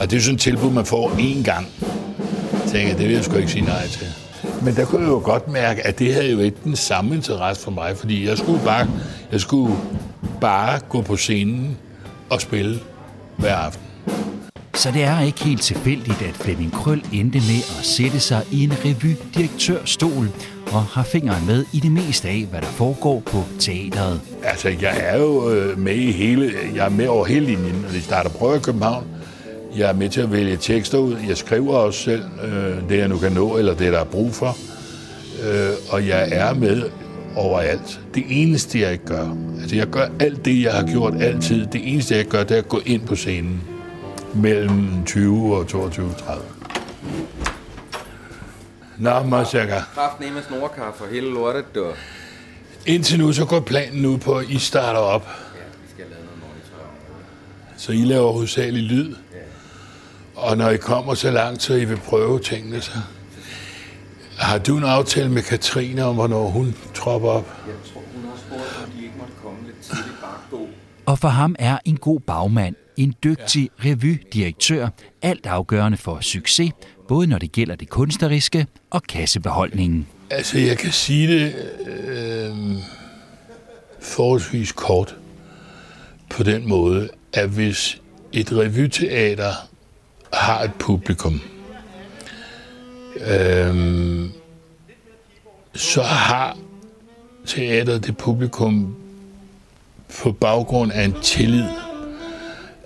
[0.00, 1.66] Og det er sådan et tilbud, man får én gang.
[2.52, 4.06] Jeg tænker, det vil jeg sgu ikke sige nej til.
[4.62, 7.62] Men der kunne jeg jo godt mærke, at det havde jo ikke den samme interesse
[7.62, 8.86] for mig, fordi jeg skulle bare,
[9.32, 9.76] jeg skulle
[10.40, 11.78] bare gå på scenen
[12.30, 12.80] og spille
[13.36, 13.86] hver aften.
[14.74, 18.64] Så det er ikke helt tilfældigt, at Flemming Krøll endte med at sætte sig i
[18.64, 20.28] en revydirektørstol
[20.72, 24.20] og har fingeren med i det meste af, hvad der foregår på teateret.
[24.44, 27.88] Altså, jeg er jo øh, med i hele, jeg er med over hele linjen, når
[27.88, 29.04] de starter prøve i København.
[29.76, 31.16] Jeg er med til at vælge tekster ud.
[31.28, 34.34] Jeg skriver også selv øh, det, jeg nu kan nå, eller det, der er brug
[34.34, 34.56] for.
[35.44, 36.90] Øh, og jeg er med
[37.36, 38.00] overalt.
[38.14, 41.66] Det eneste, jeg ikke gør, altså jeg gør alt det, jeg har gjort altid.
[41.66, 43.60] Det eneste, jeg gør, det er at gå ind på scenen
[44.34, 46.44] mellem 20 og 22 30.
[48.98, 49.80] Nå, Masaka.
[49.94, 51.86] Kraft ned med snorkaffe og hele lortet, du.
[52.86, 55.28] Indtil nu, så går planen ud på, at I starter op.
[55.28, 56.62] Ja, vi skal lave noget.
[57.76, 59.14] Så I laver hovedsageligt lyd.
[60.40, 62.92] Og når I kommer så langt, så I vil prøve tingene, så
[64.38, 67.56] har du en aftale med Katrine om, hvornår hun troppe op.
[67.66, 70.68] Jeg tror, hun har spurgt, om de ikke måtte komme lidt tidligt bagbo.
[71.06, 74.88] Og for ham er en god bagmand, en dygtig revydirektør,
[75.22, 76.72] alt afgørende for succes,
[77.08, 80.06] både når det gælder det kunstneriske og kassebeholdningen.
[80.30, 81.54] Altså, jeg kan sige det
[81.86, 82.56] øh,
[84.00, 85.16] forholdsvis kort
[86.30, 88.00] på den måde, at hvis
[88.32, 89.69] et revyteater
[90.32, 91.40] har et publikum,
[93.26, 94.30] øhm,
[95.74, 96.56] så har
[97.46, 98.96] teateret det publikum
[100.22, 101.64] på baggrund af en tillid.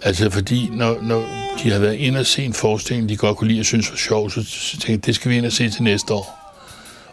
[0.03, 1.25] Altså fordi, når, når
[1.63, 3.97] de har været inde og se en forestilling, de godt kunne lide og synes var
[3.97, 6.41] sjov, så, så tænkte jeg, det skal vi ind og se til næste år.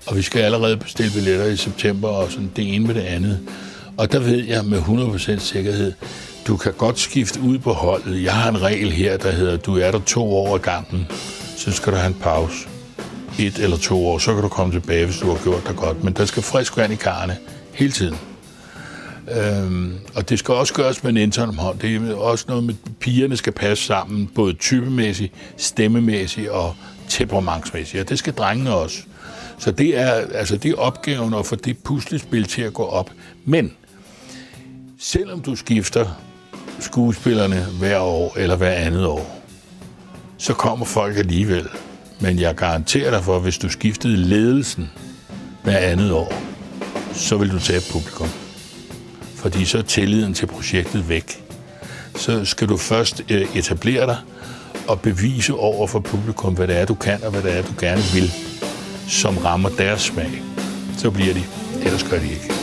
[0.07, 3.39] Og vi skal allerede bestille billetter i september, og sådan det ene med det andet.
[3.97, 5.93] Og der ved jeg med 100% sikkerhed,
[6.47, 8.23] du kan godt skifte ud på holdet.
[8.23, 11.07] Jeg har en regel her, der hedder, du er der to år ad gangen,
[11.57, 12.67] så skal du have en pause.
[13.39, 16.03] Et eller to år, så kan du komme tilbage, hvis du har gjort dig godt.
[16.03, 17.37] Men der skal frisk vand i karne
[17.73, 18.17] hele tiden.
[19.31, 21.79] Øhm, og det skal også gøres med en intern hånd.
[21.79, 26.75] Det er også noget med, at pigerne skal passe sammen, både typemæssigt, stemmemæssigt og
[27.09, 28.01] temperamentsmæssigt.
[28.01, 28.97] Og det skal drengene også.
[29.57, 33.11] Så det er, altså det er opgaven at få det puslespil til at gå op.
[33.45, 33.73] Men
[34.99, 36.07] selvom du skifter
[36.81, 39.41] skuespillerne hver år eller hver andet år,
[40.37, 41.67] så kommer folk alligevel.
[42.19, 44.89] Men jeg garanterer dig for, at hvis du skiftede ledelsen
[45.63, 46.33] hver andet år,
[47.13, 48.27] så vil du tabe publikum.
[49.35, 51.43] Fordi så er tilliden til projektet væk.
[52.15, 54.17] Så skal du først øh, etablere dig
[54.87, 57.73] og bevise over for publikum, hvad det er, du kan, og hvad det er, du
[57.79, 58.31] gerne vil,
[59.07, 60.41] som rammer deres smag.
[60.97, 61.43] Så bliver de.
[61.85, 62.60] Ellers gør de ikke.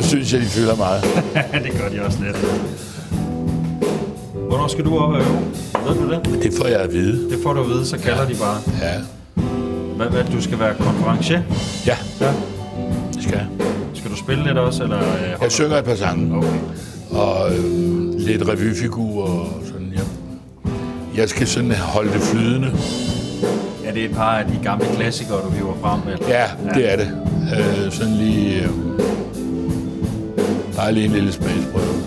[0.00, 1.02] Nu synes jeg, de fylder meget.
[1.64, 2.36] det gør de også lidt.
[4.48, 5.38] Hvornår skal du op og øve?
[5.86, 6.42] Ved du det?
[6.42, 7.30] Det får jeg at vide.
[7.30, 8.56] Det får du at vide, så kalder de bare.
[8.82, 8.94] Ja.
[9.96, 11.42] Hvad, hvad, du skal være konferencier?
[11.86, 12.32] Ja, Ja.
[13.14, 13.46] det skal jeg.
[13.94, 14.98] Skal du spille lidt også, eller?
[14.98, 16.36] øh, Jeg synger et par sange.
[16.36, 16.48] Okay.
[17.10, 17.64] og øh,
[18.18, 20.00] lidt revyfigur og sådan, ja.
[21.20, 22.72] Jeg skal sådan holde det flydende.
[23.84, 26.00] Er det et par af de gamle klassikere, du hiver frem?
[26.12, 26.28] Eller?
[26.28, 27.10] Ja, det er det.
[27.58, 28.62] Øh, sådan lige...
[28.62, 28.68] Øh,
[30.80, 32.02] bare lige en lille smagsprøve.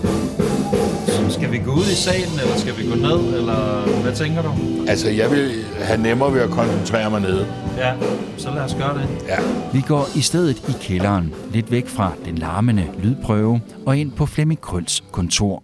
[1.08, 4.42] Så skal vi gå ud i salen, eller skal vi gå ned, eller hvad tænker
[4.42, 4.52] du?
[4.88, 7.48] Altså, jeg vil have nemmere ved at koncentrere mig nede.
[7.78, 7.94] Ja,
[8.38, 9.08] så lad os gøre det.
[9.28, 9.38] Ja.
[9.74, 14.26] Vi går i stedet i kælderen, lidt væk fra den larmende lydprøve og ind på
[14.26, 15.64] Flemming Krøls kontor.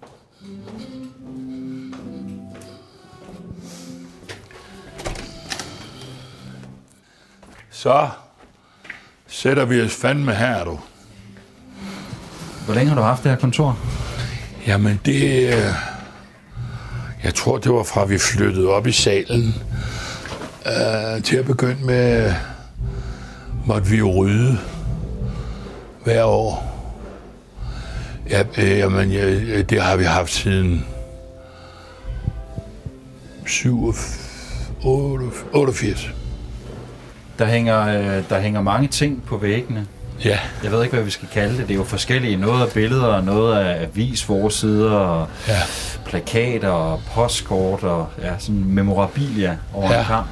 [7.71, 8.09] Så
[9.27, 10.79] sætter vi os fandme her, du.
[12.69, 13.77] Hvor længe har du haft det her kontor?
[14.67, 15.47] Jamen, det...
[15.53, 15.73] øh,
[17.23, 19.55] Jeg tror, det var fra, vi flyttede op i salen.
[20.65, 22.33] Uh, til at begynde med,
[23.65, 24.57] måtte vi jo rydde
[26.03, 26.75] hver år.
[28.29, 30.85] Ja, øh, jamen, ja, det har vi haft siden
[33.45, 36.09] 87, 88.
[37.39, 39.87] Der hænger, øh, der hænger mange ting på væggene.
[40.25, 41.67] Ja, Jeg ved ikke, hvad vi skal kalde det.
[41.67, 42.37] Det er jo forskellige.
[42.37, 45.59] Noget af billeder, noget af avisforsider, og ja.
[46.05, 49.99] plakater, og postkort, og ja, sådan memorabilia over Ja.
[49.99, 50.27] en kamp.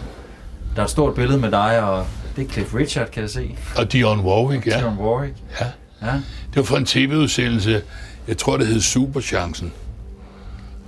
[0.76, 3.56] Der er et stort billede med dig, og det er Cliff Richard, kan jeg se.
[3.78, 4.82] Og Dion Warwick, ja.
[4.82, 5.34] John Warwick.
[5.62, 5.65] ja.
[6.08, 6.12] Ja.
[6.13, 7.82] Det var fra en tv-udsendelse,
[8.28, 9.73] jeg tror, det hed Superchancen,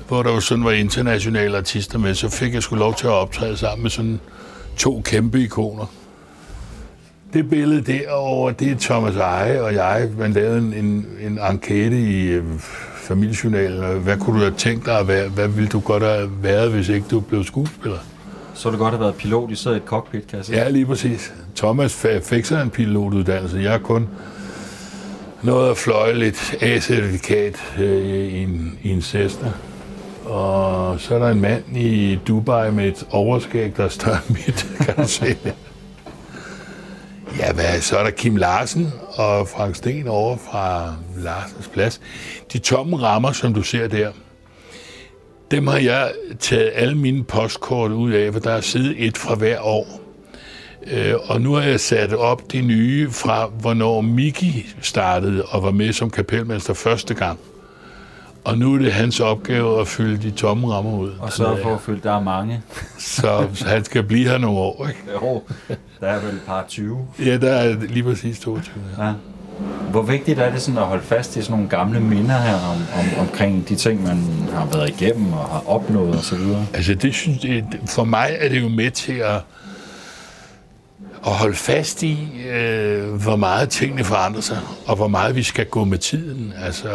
[0.07, 3.13] hvor der jo sådan var internationale artister med, så fik jeg sgu lov til at
[3.13, 4.19] optræde sammen med sådan
[4.77, 5.85] to kæmpe ikoner.
[7.33, 12.01] Det billede derovre, det er Thomas Eje og jeg, man lavede en, en, en enkæte
[12.01, 12.43] i øh,
[12.95, 13.99] familiejournalen.
[13.99, 15.29] Hvad kunne du have tænkt dig at være?
[15.29, 17.97] Hvad ville du godt have været, hvis ikke du blev skuespiller?
[18.53, 19.49] Så du godt have været pilot.
[19.49, 20.53] I i et cockpit, kan jeg se.
[20.53, 21.33] Ja, lige præcis.
[21.55, 23.57] Thomas fik sig en pilotuddannelse.
[23.57, 24.07] Jeg har kun
[25.43, 29.51] nået at fløje lidt A-certifikat øh, i, en, i en Cessna.
[30.25, 34.37] Og så er der en mand i Dubai med et overskæg, der er større end
[34.37, 35.53] mit, kan du se det.
[37.37, 42.01] Ja, hvad, så er der Kim Larsen og Frank Sten over fra Larsens Plads.
[42.53, 44.11] De tomme rammer, som du ser der,
[45.51, 49.35] dem har jeg taget alle mine postkort ud af, for der er siddet et fra
[49.35, 50.01] hver år.
[50.91, 55.71] Øh, og nu har jeg sat op de nye fra, hvornår Miki startede og var
[55.71, 57.39] med som kapelmester første gang.
[58.43, 61.11] Og nu er det hans opgave at fylde de tomme rammer ud.
[61.19, 62.61] Og så for at følge, der er mange.
[62.97, 64.99] Så, så han skal blive her nogle år, ikke?
[65.13, 65.43] Jo,
[66.01, 67.07] der er vel et par 20.
[67.25, 68.83] Ja, der er lige præcis 22.
[68.97, 69.05] Ja.
[69.05, 69.13] Ja.
[69.91, 72.77] Hvor vigtigt er det sådan at holde fast i sådan nogle gamle minder her om,
[72.99, 74.17] om, omkring de ting, man
[74.53, 76.39] har været igennem og har opnået osv.?
[76.73, 79.41] Altså, det synes jeg, for mig er det jo med til at
[81.25, 85.65] at holde fast i, øh, hvor meget tingene forandrer sig, og hvor meget vi skal
[85.65, 86.53] gå med tiden.
[86.57, 86.89] Altså,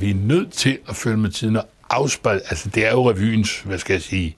[0.00, 3.60] vi er nødt til at følge med tiden og afspejle, altså det er jo revyens,
[3.60, 4.36] hvad skal jeg sige,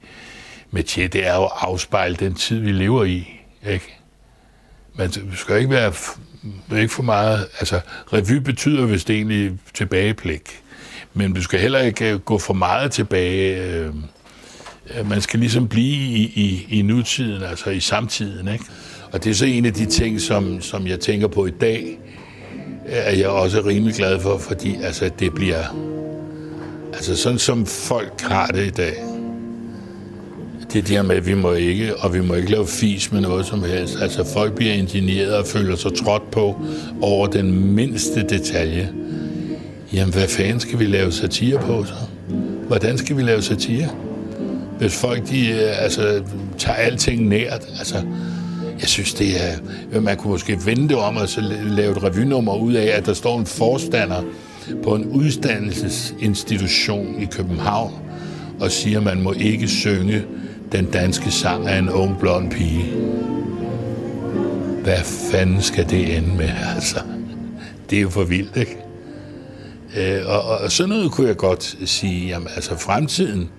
[0.70, 4.01] metier, det er jo at afspejle den tid, vi lever i, ikke?
[4.94, 5.92] Men skal ikke være
[6.80, 7.80] ikke for meget, altså
[8.12, 10.62] revy betyder vist egentlig tilbageblik,
[11.14, 13.86] men du skal heller ikke øh, gå for meget tilbage, øh,
[14.96, 18.64] øh, man skal ligesom blive i, i, i nutiden, altså i samtiden, ikke?
[19.12, 21.98] Og det er så en af de ting, som, som jeg tænker på i dag,
[22.86, 25.64] er jeg også rimelig glad for, fordi altså, det bliver...
[26.92, 29.11] Altså sådan som folk har det i dag,
[30.72, 33.12] det er det her med, at vi må ikke, og vi må ikke lave fis
[33.12, 33.96] med noget som helst.
[34.00, 36.60] Altså folk bliver indigneret og føler sig trådt på
[37.00, 38.88] over den mindste detalje.
[39.92, 41.94] Jamen, hvad fanden skal vi lave satire på så?
[42.66, 43.88] Hvordan skal vi lave satire?
[44.78, 46.22] Hvis folk, de øh, altså,
[46.58, 47.96] tager alting nært, altså,
[48.80, 49.52] jeg synes, det er...
[50.00, 53.14] Man kunne måske vende det om og så lave et revynummer ud af, at der
[53.14, 54.22] står en forstander
[54.82, 57.92] på en uddannelsesinstitution i København
[58.60, 60.22] og siger, at man må ikke synge
[60.72, 62.92] den danske sang af en ung blond pige.
[64.82, 64.98] Hvad
[65.30, 67.00] fanden skal det ende med, altså?
[67.90, 68.76] Det er jo for vildt, ikke?
[69.96, 73.50] Øh, og, og sådan noget kunne jeg godt sige, jamen altså fremtiden,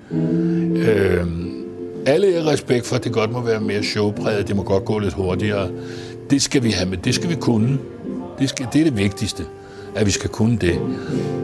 [0.75, 1.27] øh,
[2.05, 4.99] alle er respekt for, at det godt må være mere showpræget, det må godt gå
[4.99, 5.69] lidt hurtigere.
[6.29, 7.77] Det skal vi have med, det skal vi kunne.
[8.39, 9.43] Det, skal, det er det vigtigste,
[9.95, 10.79] at vi skal kunne det.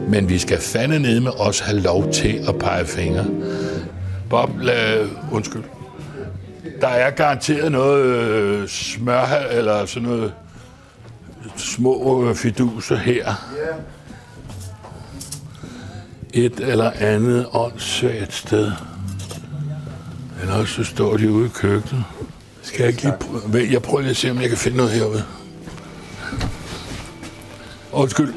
[0.08, 3.24] Men vi skal fandme ned med os have lov til at pege fingre.
[4.30, 5.62] Bob, lad, undskyld.
[6.80, 10.34] Der er garanteret noget øh, smør, eller sådan noget
[11.56, 13.34] små øh, fiduser her.
[16.34, 18.72] Et eller andet åndssvagt sted.
[20.40, 22.04] Eller også så står de ude i køkkenet.
[22.62, 23.72] Skal jeg ikke lige prøve?
[23.72, 25.24] Jeg prøver lige at se, om jeg kan finde noget herude.
[27.92, 28.34] Undskyld.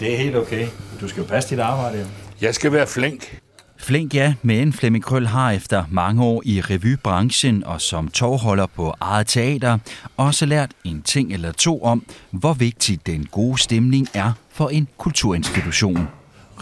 [0.00, 0.66] Det er helt okay.
[1.00, 2.06] Du skal jo passe dit arbejde.
[2.40, 3.41] Jeg skal være flink.
[3.82, 8.94] Flink ja, men Flemming Krøll har efter mange år i revybranchen og som tovholder på
[9.00, 9.78] eget teater
[10.16, 14.88] også lært en ting eller to om, hvor vigtig den gode stemning er for en
[14.98, 16.08] kulturinstitution.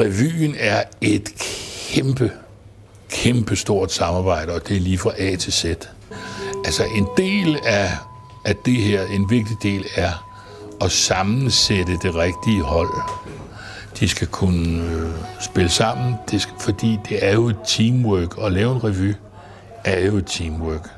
[0.01, 1.31] Revyen er et
[1.91, 2.33] kæmpe,
[3.11, 5.65] kæmpe stort samarbejde, og det er lige fra A til Z.
[6.65, 7.91] Altså en del af,
[8.45, 10.11] af det her, en vigtig del er
[10.81, 13.03] at sammensætte det rigtige hold.
[14.01, 18.39] De skal kunne øh, spille sammen, det skal, fordi det er jo et teamwork.
[18.43, 19.15] At lave en revy
[19.85, 20.89] er jo et teamwork.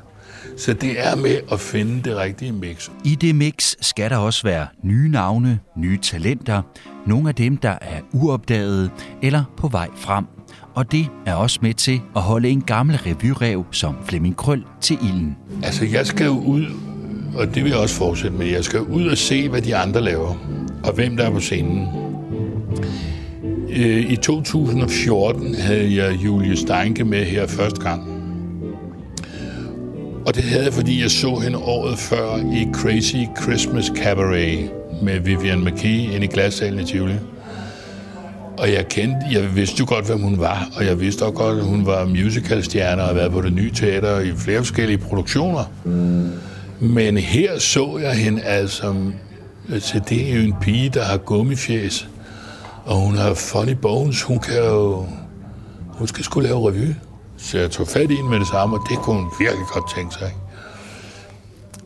[0.57, 2.89] Så det er med at finde det rigtige mix.
[3.03, 6.61] I det mix skal der også være nye navne, nye talenter,
[7.05, 8.89] nogle af dem, der er uopdagede
[9.21, 10.25] eller på vej frem.
[10.75, 14.97] Og det er også med til at holde en gammel revyrev som Flemming Krøll til
[15.03, 15.37] ilden.
[15.63, 16.65] Altså, jeg skal jo ud,
[17.35, 20.01] og det vil jeg også fortsætte med, jeg skal ud og se, hvad de andre
[20.01, 20.35] laver,
[20.83, 21.87] og hvem der er på scenen.
[23.75, 28.03] Øh, I 2014 havde jeg Julie Steinke med her første gang.
[30.25, 34.69] Og det havde jeg, fordi jeg så hende året før i Crazy Christmas Cabaret
[35.01, 37.13] med Vivian McKee inde i glassalen i Tivoli.
[38.57, 41.57] Og jeg kendte, jeg vidste jo godt, hvem hun var, og jeg vidste også godt,
[41.59, 45.63] at hun var musicalstjerne og havde været på det nye teater i flere forskellige produktioner.
[46.79, 48.95] Men her så jeg hende altså,
[49.73, 52.07] altså det er jo en pige, der har gummifjæs,
[52.85, 55.05] og hun har funny bones, hun kan jo,
[55.87, 56.93] hun skal skulle lave revy.
[57.37, 59.95] Så jeg tog fat i hende med det samme, og det kunne hun virkelig godt
[59.95, 60.33] tænke sig.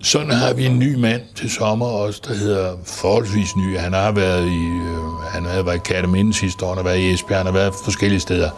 [0.04, 3.78] Sådan har vi en ny mand til sommer også, der hedder forholdsvis ny.
[3.78, 6.98] Han har været i, øh, han har været i Kataminde sidste år, han har været
[6.98, 8.50] i Esbjerg, han har været forskellige steder.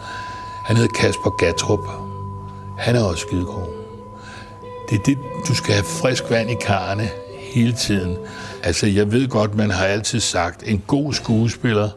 [0.64, 1.80] Han hedder Kasper Gatrup.
[2.78, 3.66] Han er også skidegod.
[4.90, 5.18] Det er det,
[5.48, 7.08] du skal have frisk vand i karne
[7.54, 8.16] hele tiden.
[8.62, 11.88] Altså, jeg ved godt, man har altid sagt, en god skuespiller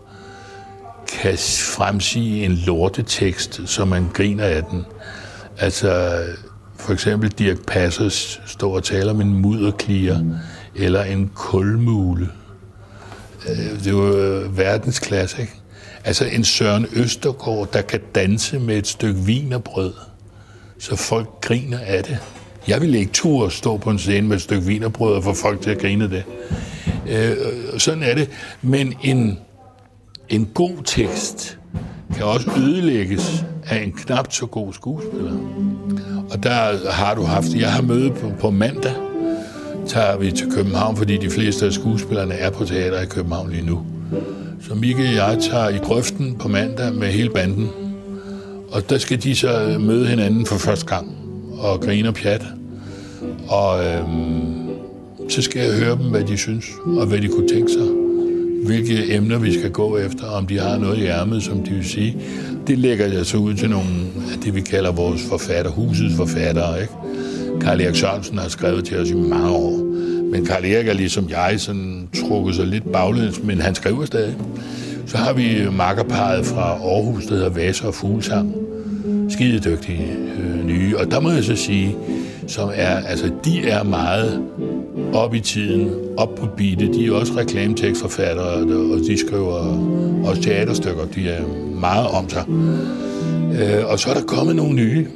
[1.07, 1.37] kan
[1.75, 4.85] fremsige en lortetekst, så man griner af den.
[5.57, 6.21] Altså,
[6.77, 10.19] for eksempel Dirk Passers står og taler om en mudderklier,
[10.75, 12.29] eller en kulmule.
[13.49, 15.53] Øh, det var øh, verdensklasse, ikke?
[16.03, 19.93] Altså en Søren Østergaard, der kan danse med et stykke vinerbrød,
[20.79, 22.17] så folk griner af det.
[22.67, 25.61] Jeg ville ikke turde stå på en scene med et stykke vinerbrød og få folk
[25.61, 26.23] til at grine det.
[27.09, 27.37] Øh,
[27.77, 28.29] sådan er det.
[28.61, 29.39] Men en,
[30.33, 31.59] en god tekst
[32.15, 35.31] kan også ødelægges af en knap så god skuespiller.
[36.31, 38.93] Og der har du haft, jeg har møde på, på mandag,
[39.87, 43.65] tager vi til København, fordi de fleste af skuespillerne er på teater i København lige
[43.65, 43.85] nu.
[44.67, 47.69] Så Mikke og jeg tager i grøften på mandag med hele banden.
[48.71, 51.17] Og der skal de så møde hinanden for første gang
[51.59, 52.45] og grine og pjat.
[53.47, 54.69] Og øhm,
[55.29, 58.02] så skal jeg høre dem, hvad de synes, og hvad de kunne tænke sig.
[58.65, 61.85] Hvilke emner vi skal gå efter, om de har noget i ærmet, som de vil
[61.85, 62.17] sige.
[62.67, 63.89] Det lægger jeg så ud til nogle
[64.33, 66.81] af det, vi kalder vores forfatter, husets forfattere.
[66.81, 66.93] Ikke?
[67.61, 69.77] Karl Erik Sørensen har skrevet til os i mange år.
[70.31, 74.35] Men Karl Erik er ligesom jeg, sådan trukket sig lidt baglæns, men han skriver stadig.
[75.05, 78.55] Så har vi makkerparet fra Aarhus, der hedder Vasa og Fuglsang.
[79.29, 80.07] Skide dygtige
[80.39, 80.97] øh, nye.
[80.97, 81.95] Og der må jeg så sige,
[82.47, 84.41] som er, altså, de er meget
[85.13, 86.93] op i tiden, op på beatet.
[86.93, 88.53] De er også reklametekstforfattere,
[88.93, 89.53] og de skriver
[90.25, 91.05] også teaterstykker.
[91.05, 91.47] De er
[91.79, 92.45] meget om sig.
[93.53, 95.07] Øh, og så er der kommet nogle nye,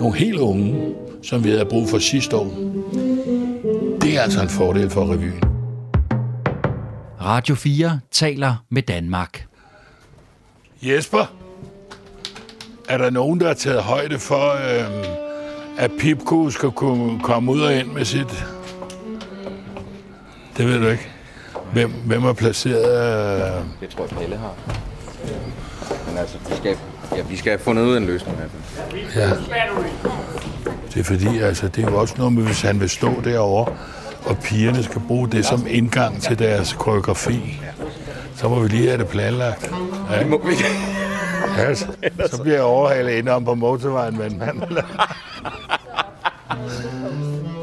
[0.00, 2.54] nogle helt unge, som vi havde brug for sidste år.
[4.02, 5.42] Det er altså en fordel for revyen.
[7.20, 9.46] Radio 4 taler med Danmark.
[10.82, 11.34] Jesper,
[12.88, 15.04] er der nogen, der har taget højde for, øh,
[15.78, 18.44] at Pipko skal kunne komme ud og ind med sit...
[20.56, 21.08] Det ved du ikke.
[21.72, 22.84] Hvem, hvem er placeret...
[22.84, 23.64] Øh...
[23.80, 24.54] Det tror jeg, Pelle har.
[26.08, 26.76] Men altså, vi skal,
[27.16, 28.38] ja, vi skal have fundet ud af en løsning.
[28.42, 29.20] Altså.
[29.20, 29.30] Ja.
[30.94, 33.72] Det er fordi, altså, det er jo også noget med, hvis han vil stå derovre,
[34.24, 37.60] og pigerne skal bruge det som indgang til deres koreografi,
[38.36, 39.72] så må vi lige have det planlagt.
[40.10, 40.26] Ja.
[40.26, 40.54] Må vi
[41.58, 41.86] Ja, så,
[42.30, 44.62] så bliver jeg overhalet ind om på motorvejen, men mand.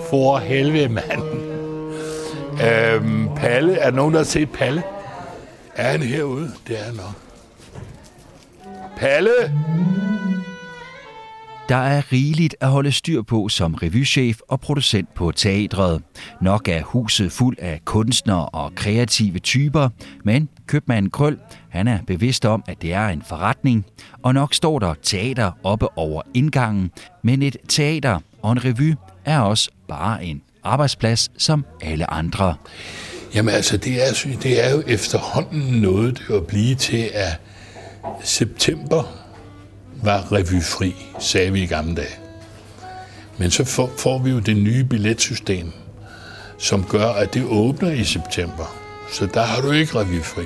[0.09, 1.46] For helvede, mand.
[2.65, 4.83] Øhm, Palle, er der nogen, der har set Palle?
[5.75, 6.51] Er han herude?
[6.67, 7.13] Det er han nok.
[8.97, 9.31] Palle!
[11.69, 16.01] Der er rigeligt at holde styr på som revychef og producent på teatret.
[16.41, 19.89] Nok er huset fuld af kunstnere og kreative typer,
[20.23, 21.37] men købmanden Krøl,
[21.69, 23.85] han er bevidst om, at det er en forretning,
[24.23, 26.91] og nok står der teater oppe over indgangen,
[27.23, 28.95] men et teater og en revy
[29.25, 32.55] er også bare en arbejdsplads som alle andre.
[33.35, 37.39] Jamen altså, det er, det er jo efterhånden noget det at blive til, at
[38.23, 39.03] september
[40.03, 42.15] var revyfri, sagde vi i gamle dage.
[43.37, 45.71] Men så får, får vi jo det nye billetsystem,
[46.57, 48.75] som gør, at det åbner i september.
[49.11, 50.43] Så der har du ikke revyfri.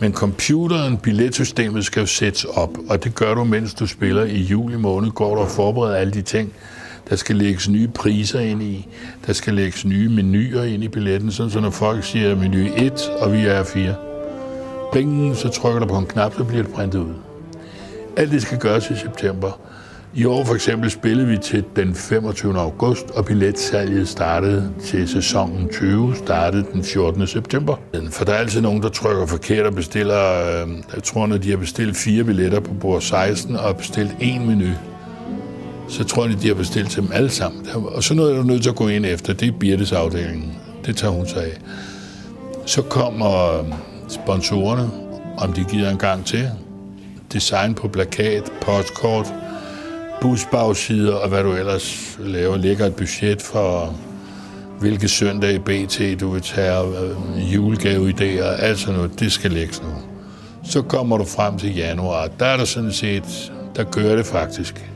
[0.00, 4.38] Men computeren, billetsystemet skal jo sættes op, og det gør du, mens du spiller i
[4.38, 6.52] juli måned, går du og forbereder alle de ting.
[7.10, 8.88] Der skal lægges nye priser ind i,
[9.26, 12.92] der skal lægges nye menuer ind i billetten, sådan så når folk siger menu 1,
[13.20, 13.94] og vi er 4,
[14.92, 17.14] bing, så trykker du på en knap, så bliver det printet ud.
[18.16, 19.60] Alt det skal gøres i september.
[20.14, 22.58] I år for eksempel spillede vi til den 25.
[22.58, 27.26] august, og billetsalget startede til sæsonen 20, startede den 14.
[27.26, 27.76] september.
[28.10, 31.50] For der er altid nogen, der trykker forkert og bestiller, øh, jeg tror, når de
[31.50, 34.68] har bestilt fire billetter på bord 16 og bestilt en menu,
[35.88, 37.66] så tror jeg, de har bestilt til dem alle sammen.
[37.74, 40.52] Og så noget er du nødt til at gå ind efter, det er Birtes afdelingen.
[40.86, 41.58] Det tager hun sig af.
[42.66, 43.72] Så kommer øhm,
[44.08, 44.90] sponsorerne,
[45.38, 46.50] om de giver en gang til.
[47.32, 49.34] Design på plakat, postkort,
[50.20, 52.56] busbagsider og hvad du ellers laver.
[52.56, 53.94] Lægger et budget for,
[54.80, 59.20] hvilke søndag i BT du vil tage, øhm, julegaveidéer, alt sådan noget.
[59.20, 59.88] Det skal lægges nu.
[60.64, 62.28] Så kommer du frem til januar.
[62.40, 64.86] Der er der sådan set, der kører det faktisk.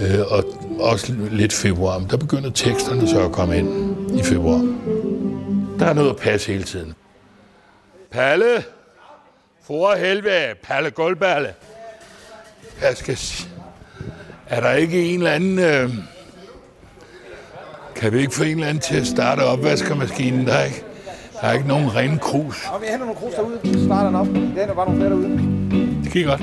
[0.00, 0.44] Øh, og
[0.80, 1.98] også lidt februar.
[1.98, 4.76] Men der begynder teksterne så at komme ind i februar.
[5.78, 6.94] Der er noget at passe hele tiden.
[8.10, 8.64] Palle!
[9.66, 10.54] For helvede!
[10.62, 11.54] Palle Guldballe!
[12.82, 13.50] Jeg skal sige,
[14.48, 15.58] er der ikke en eller anden...
[15.58, 15.90] Øh,
[17.96, 20.46] kan vi ikke få en eller anden til at starte opvaskemaskinen?
[20.46, 20.84] Der er ikke,
[21.40, 22.66] der er ikke nogen ren krus.
[22.72, 24.26] Og vi henter nogle krus derude, så starter den op.
[24.56, 25.59] Der er bare nogle flere derude.
[26.12, 26.40] Det godt.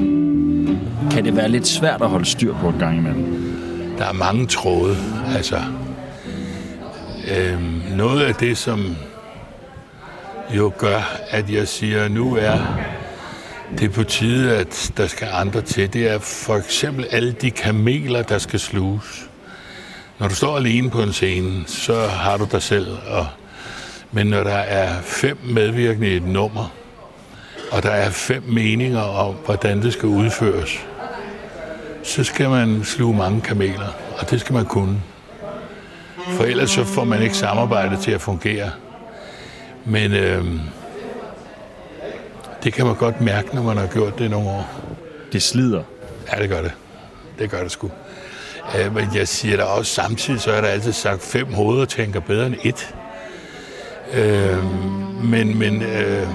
[1.12, 3.48] Kan det være lidt svært at holde styr på en gang imellem?
[3.98, 4.98] Der er mange tråde.
[5.36, 5.62] Altså,
[7.38, 7.62] øh,
[7.98, 8.96] noget af det, som
[10.56, 12.58] jo gør, at jeg siger, nu er
[13.80, 18.22] det på tide, at der skal andre til, det er for eksempel alle de kameler,
[18.22, 19.30] der skal sluges.
[20.20, 22.88] Når du står alene på en scene, så har du dig selv.
[23.08, 23.28] Og,
[24.12, 26.77] men når der er fem medvirkende i et nummer,
[27.72, 30.86] og der er fem meninger om, hvordan det skal udføres,
[32.04, 33.88] så skal man sluge mange kameler,
[34.20, 35.02] og det skal man kunne.
[36.28, 38.72] For ellers så får man ikke samarbejdet til at fungere.
[39.86, 40.46] Men øh,
[42.64, 44.70] det kan man godt mærke, når man har gjort det nogle år.
[45.34, 45.84] Det slider.
[46.34, 46.72] Ja, det gør det.
[47.40, 47.92] Det gør det sgu.
[48.80, 52.20] Øh, men jeg siger da også samtidig, så er der altid sagt, fem hoveder tænker
[52.20, 52.96] bedre end et.
[54.14, 54.64] Øh,
[55.24, 56.28] men men øh,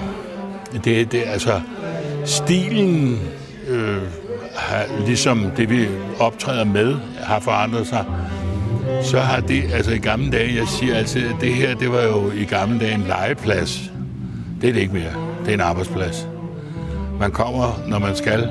[0.83, 1.61] det, det altså
[2.25, 3.19] stilen
[3.67, 4.01] øh,
[4.55, 5.87] har, ligesom det vi
[6.19, 8.05] optræder med har forandret sig.
[9.03, 12.01] så har det, altså i gamle dage, jeg siger altid, at det her, det var
[12.01, 13.91] jo i gamle dage en legeplads.
[14.61, 15.13] Det er det ikke mere.
[15.39, 16.27] Det er en arbejdsplads.
[17.19, 18.49] Man kommer, når man skal,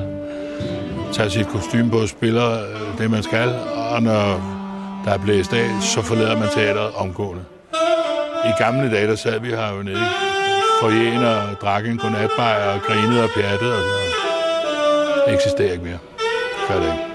[1.12, 3.48] tager sit kostume på og spiller øh, det, man skal,
[3.92, 4.42] og når
[5.04, 7.42] der er blæst af, så forlader man teateret omgående.
[8.44, 10.32] I gamle dage, der sad vi her jo nede
[10.83, 13.95] forjen og drak en godnatbajer og grinede og pjattede og så.
[15.26, 15.99] Det eksisterer ikke mere.
[16.68, 17.12] Gør det ikke.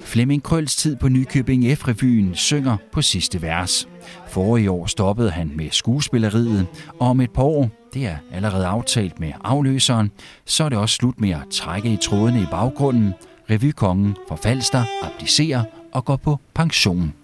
[0.00, 3.88] Flemming Krølls tid på Nykøbing F-revyen synger på sidste vers.
[4.28, 6.66] Forrige år stoppede han med skuespilleriet,
[7.00, 10.10] og om et par år, det er allerede aftalt med afløseren,
[10.44, 13.14] så er det også slut med at trække i trådene i baggrunden.
[13.50, 17.14] Revykongen for Falster abdicerer og går på pension.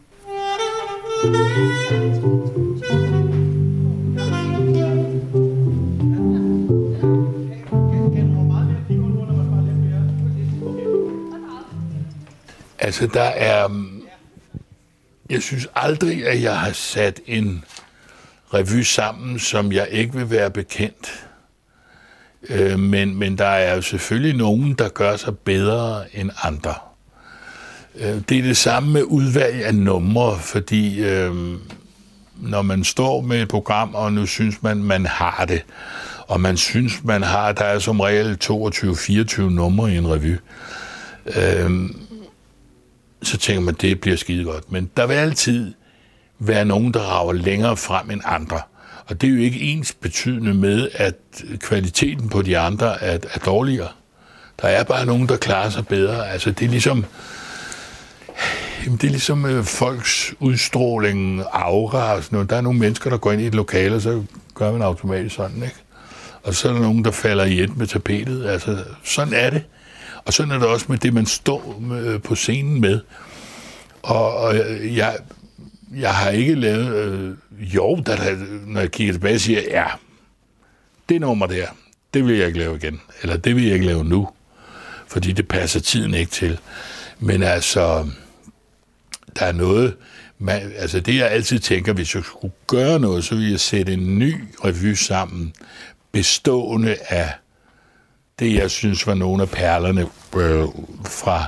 [12.79, 13.69] Altså, der er...
[13.69, 14.03] Mm,
[15.31, 17.64] jeg synes aldrig, at jeg har sat en
[18.55, 21.29] revy sammen, som jeg ikke vil være bekendt.
[22.51, 26.75] Øh, men, men der er jo selvfølgelig nogen, der gør sig bedre end andre.
[28.01, 31.34] Øh, det er det samme med udvalg af numre, fordi øh,
[32.36, 35.62] når man står med et program, og nu synes man, man har det,
[36.26, 40.36] og man synes, man har, der er som regel 22-24 numre i en revy,
[41.26, 41.90] øh,
[43.22, 44.72] så tænker man, det bliver skide godt.
[44.72, 45.72] Men der vil altid
[46.38, 48.61] være nogen, der rager længere frem end andre.
[49.07, 51.14] Og det er jo ikke ens betydende med, at
[51.61, 53.88] kvaliteten på de andre er, er dårligere.
[54.62, 56.28] Der er bare nogen, der klarer sig bedre.
[56.30, 57.05] Altså, det er ligesom...
[58.85, 62.51] Jamen, det er ligesom øh, folks udstråling, aura og sådan noget.
[62.51, 64.22] Der er nogle mennesker, der går ind i et lokale, og så
[64.55, 65.76] gør man automatisk sådan, ikke?
[66.43, 68.47] Og så er der nogen, der falder i et med tapetet.
[68.47, 69.62] Altså, sådan er det.
[70.24, 73.01] Og sådan er det også med det, man står med, på scenen med.
[74.03, 74.57] Og, og
[74.97, 75.16] jeg,
[75.97, 76.95] jeg har ikke lavet...
[76.95, 77.35] Øh,
[77.74, 79.87] jo, da, da, når jeg kigger tilbage, siger jeg, ja,
[81.09, 81.66] det nummer der,
[82.14, 83.01] det vil jeg ikke lave igen.
[83.22, 84.29] Eller det vil jeg ikke lave nu.
[85.09, 86.59] Fordi det passer tiden ikke til.
[87.20, 88.07] Men altså,
[89.39, 89.97] der er noget...
[90.41, 93.93] Man, altså det, jeg altid tænker, hvis jeg skulle gøre noget, så ville jeg sætte
[93.93, 94.34] en ny
[94.64, 95.53] revy sammen,
[96.12, 97.32] bestående af
[98.39, 100.64] det, jeg synes var nogle af perlerne øh,
[101.05, 101.45] fra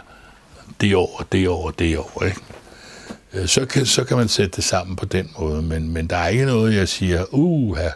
[0.81, 2.25] det år, og det år, og det år.
[2.25, 2.41] Ikke?
[3.49, 6.29] Så, kan, så kan man sætte det sammen på den måde, men, men der er
[6.29, 7.89] ikke noget, jeg siger, uha,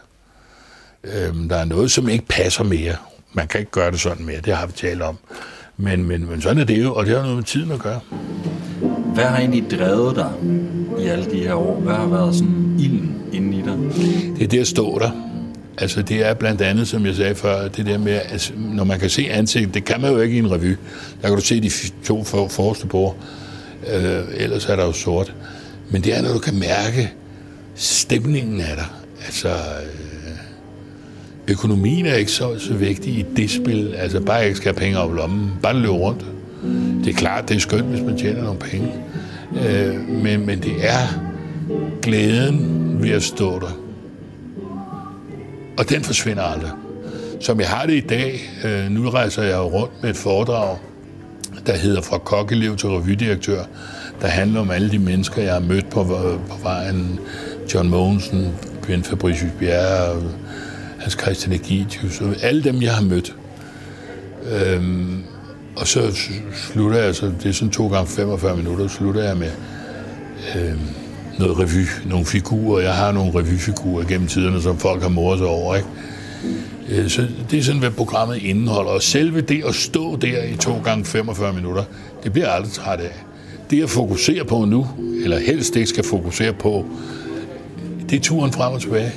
[1.05, 2.97] øhm, der er noget, som ikke passer mere.
[3.33, 5.19] Man kan ikke gøre det sådan mere, det har vi talt om.
[5.77, 8.01] Men, men, men sådan er det jo, og det har noget med tiden at gøre.
[9.15, 10.31] Hvad har egentlig drevet dig
[10.99, 11.81] i alle de her år?
[11.81, 13.79] Hvad har været sådan ilden inde i dig?
[14.37, 15.11] Det er det at stå der.
[15.79, 19.01] Altså det er blandt andet, som jeg sagde før, det der med, at når man
[19.01, 20.77] kan se ansigt, det kan man jo ikke i en revy.
[21.23, 21.71] Der kan du se de
[22.05, 23.17] to for, forreste bord,
[23.95, 25.35] øh, ellers er der jo sort.
[25.91, 27.13] Men det er, når du kan mærke
[27.75, 28.87] stemningen af dig.
[29.27, 30.39] Altså, øh,
[31.49, 33.95] økonomien er ikke så, så vigtig i det spil.
[33.95, 36.25] Altså bare ikke skal have penge op i lommen, bare løbe rundt.
[37.05, 38.93] Det er klart, det er skønt, hvis man tjener nogle penge.
[39.67, 41.07] Øh, men, men det er
[42.03, 43.79] glæden ved at stå der.
[45.79, 46.71] Og den forsvinder aldrig.
[47.41, 50.77] Som jeg har det i dag, øh, nu rejser jeg rundt med et foredrag,
[51.67, 53.65] der hedder Fra kokkeliv til revydirektør,
[54.21, 56.05] der handler om alle de mennesker, jeg har mødt på,
[56.49, 57.21] på vejen.
[57.75, 58.53] John Mogensen,
[58.87, 60.23] Ben Fabricius Bjerre,
[60.99, 63.37] Hans Christian Egidius, og alle dem, jeg har mødt.
[64.53, 65.25] Øhm,
[65.77, 66.17] og så
[66.55, 69.51] slutter jeg, så det er sådan to gange 45 minutter, slutter jeg med
[70.57, 70.73] øh,
[71.39, 72.83] noget revy, nogle figurer.
[72.83, 75.89] Jeg har nogle revyfigurer gennem tiderne, som folk har moret sig over, ikke?
[76.89, 78.91] Øh, så det er sådan, hvad programmet indeholder.
[78.91, 81.85] Og selve det at stå der i to gange 45 minutter,
[82.25, 83.25] det bliver jeg aldrig træt af.
[83.71, 84.87] Det at fokusere på nu,
[85.25, 86.87] eller helst ikke skal fokusere på,
[88.11, 89.13] det er turen frem og tilbage.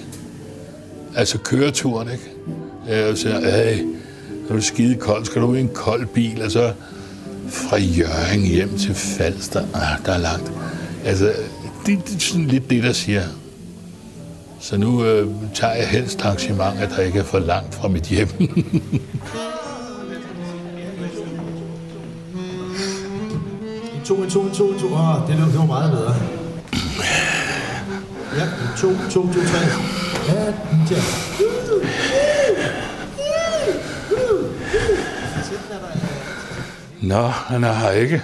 [1.16, 2.24] Altså køreturen, ikke?
[2.90, 3.84] Øh, jeg siger, hey,
[4.48, 6.74] så, er det skide koldt, skal du i en kold bil, og så
[7.50, 10.52] fra Jørgen hjem til Falster, ah, der er langt.
[11.06, 11.34] Altså,
[11.86, 13.24] det, det er sådan lidt det, der siger,
[14.60, 18.04] så nu øh, tager jeg helst arrangement, at der ikke er for langt fra mit
[18.04, 18.28] hjem.
[18.40, 18.82] En
[24.06, 24.86] to, en to, en to, en to.
[24.86, 26.16] Oh, det, var- det var meget bedre.
[28.38, 29.60] Ja, en to, to, to, tre.
[30.28, 30.46] Ja,
[30.92, 31.02] ja.
[37.02, 38.24] Nå, han er her ikke.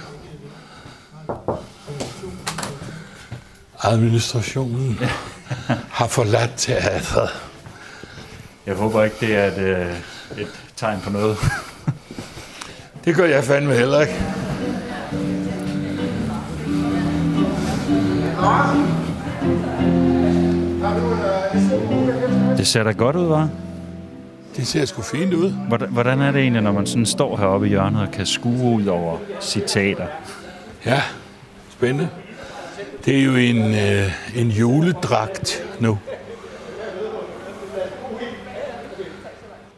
[3.82, 4.98] Administrationen
[5.98, 7.30] har forladt teatret.
[8.66, 9.96] Jeg håber ikke, det er et, øh,
[10.38, 11.36] et tegn på noget.
[13.04, 14.22] det gør jeg fandme heller ikke.
[22.56, 23.48] Det ser da godt ud, var?
[24.56, 25.50] Det ser sgu fint ud.
[25.68, 28.74] Hvordan, hvordan er det egentlig, når man sådan står heroppe i hjørnet og kan skue
[28.74, 30.06] ud over citater?
[30.86, 31.02] Ja,
[31.70, 32.08] spændende.
[33.04, 35.98] Det er jo en, øh, en juledragt nu.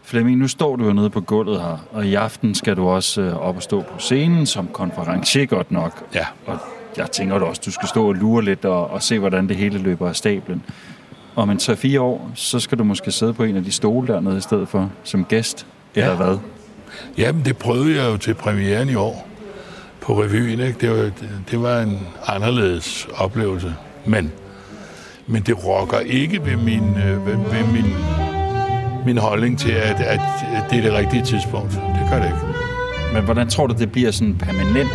[0.03, 3.20] Flemming, nu står du jo nede på gulvet her, og i aften skal du også
[3.20, 6.05] øh, op og stå på scenen som konferencier godt nok.
[6.14, 6.27] Ja.
[6.47, 6.59] Og
[6.97, 9.57] jeg tænker da også, du skal stå og lure lidt og, og se, hvordan det
[9.57, 10.62] hele løber af stablen.
[11.37, 14.39] Om en 3-4 år, så skal du måske sidde på en af de stole dernede
[14.39, 16.16] i stedet for, som gæst, eller Ja.
[16.16, 16.39] hvad?
[17.18, 19.28] Jamen, det prøvede jeg jo til premieren i år
[20.01, 20.61] på revyen.
[20.61, 20.76] Ikke?
[20.80, 21.11] Det, var,
[21.51, 23.74] det var en anderledes oplevelse.
[24.07, 24.32] Men,
[25.26, 27.95] men det rokker ikke ved min, øh, ved, ved min,
[29.07, 30.20] min holdning til, at, at
[30.70, 31.70] det er det rigtige tidspunkt.
[31.72, 32.39] Det gør det ikke.
[33.14, 34.91] Men hvordan tror du, det bliver sådan permanent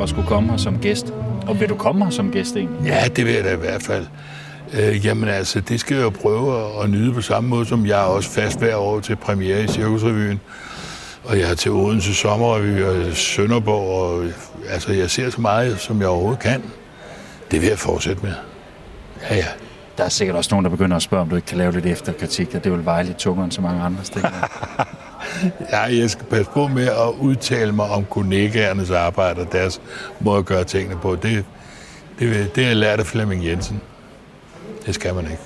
[0.00, 1.12] at skulle komme her som gæst?
[1.46, 2.86] Og vil du komme her som gæst egentlig?
[2.86, 4.06] Ja, det vil jeg da i hvert fald.
[4.72, 8.00] Øh, jamen altså, det skal jeg jo prøve at, nyde på samme måde, som jeg
[8.00, 10.40] er også fast hver år til premiere i Cirkusrevyen.
[11.24, 14.24] Og jeg er til Odense Sommerrevy og Sønderborg, og
[14.68, 16.62] altså, jeg ser så meget, som jeg overhovedet kan.
[17.50, 18.32] Det vil jeg fortsætte med.
[19.30, 19.46] Ja, ja.
[19.98, 21.86] Der er sikkert også nogen, der begynder at spørge, om du ikke kan lave lidt
[21.86, 24.28] efterkritik, og det vil veje lidt tungere end så mange andre steder.
[25.72, 29.80] ja, jeg skal passe på med at udtale mig om kollegaernes arbejde og deres
[30.20, 31.16] måde at gøre tingene på.
[31.16, 31.44] Det,
[32.18, 33.80] det, det har jeg lært af Flemming Jensen.
[34.86, 35.42] Det skal man ikke.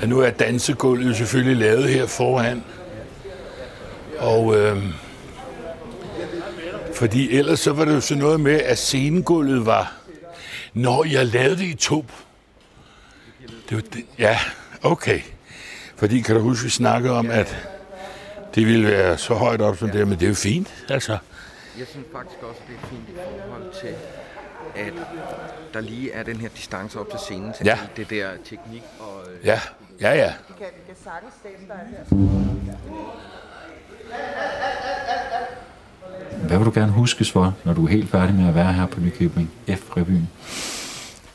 [0.00, 2.64] Men nu er dansegulvet selvfølgelig lavet her foran.
[4.18, 4.84] Og øh,
[6.94, 9.94] fordi ellers så var det jo sådan noget med, at scenegulvet var...
[10.74, 12.04] Når jeg lavede det i to.
[13.68, 14.38] Det var det, ja,
[14.82, 15.20] okay.
[15.96, 17.68] Fordi kan du huske, vi snakkede om, at
[18.54, 21.18] det ville være så højt op som det her, men det er jo fint, altså.
[21.78, 23.94] Jeg synes faktisk også, det er fint i forhold til,
[24.76, 24.92] at
[25.74, 27.78] der lige er den her distance op til scenen til Ja.
[27.96, 29.20] det der teknik og...
[29.40, 29.60] øh, Ja,
[30.00, 30.32] ja, ja.
[36.46, 38.86] Hvad vil du gerne huskes for, når du er helt færdig med at være her
[38.86, 40.28] på Nykøbing F-revyen?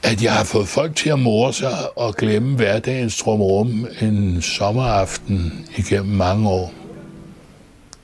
[0.04, 5.68] At jeg har fået folk til at more sig og glemme hverdagens trumrum en sommeraften
[5.78, 6.74] igennem mange år.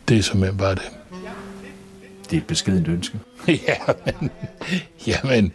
[0.09, 0.89] Det er simpelthen bare det.
[2.29, 3.19] Det er et beskedent ønske.
[3.68, 4.32] jamen,
[5.08, 5.54] jamen,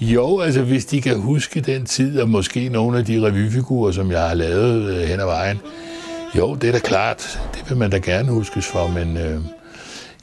[0.00, 4.10] jo, altså hvis de kan huske den tid, og måske nogle af de revyfigurer, som
[4.10, 5.60] jeg har lavet øh, hen ad vejen,
[6.36, 9.40] jo, det er da klart, det vil man da gerne huskes for, men øh,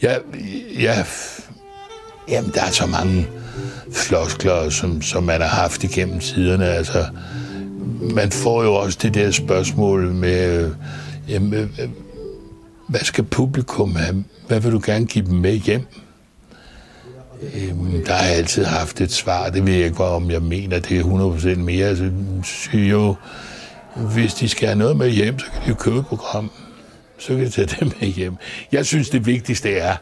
[0.01, 0.20] jeg,
[0.80, 1.05] jeg,
[2.30, 3.28] jamen, der er så mange
[3.91, 7.05] floskler, som, som man har haft igennem tiderne, altså,
[8.16, 10.72] man får jo også det der spørgsmål med, øh,
[11.28, 11.89] jamen, øh, øh
[12.88, 15.86] hvad skal publikum have, hvad vil du gerne give dem med hjem?
[17.41, 19.49] Øhm, der har jeg altid haft et svar.
[19.49, 21.03] Det ved jeg ikke, om jeg mener, det er
[21.55, 21.87] 100% mere.
[21.87, 22.11] Altså,
[22.43, 23.15] siger jo,
[23.95, 26.51] hvis de skal have noget med hjem, så kan de jo købe et program.
[27.17, 28.35] Så kan de tage det med hjem.
[28.71, 29.95] Jeg synes, det vigtigste er,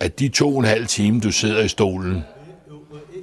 [0.00, 2.24] at de to og en halv time, du sidder i stolen,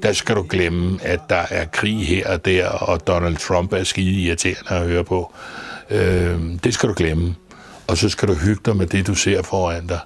[0.04, 3.84] der skal du glemme, at der er krig her og der, og Donald Trump er
[3.84, 5.34] skide irriterende at høre på.
[5.90, 7.36] Øh, det skal du glemme.
[7.88, 10.00] Og så skal du hygge dig med det, du ser foran dig.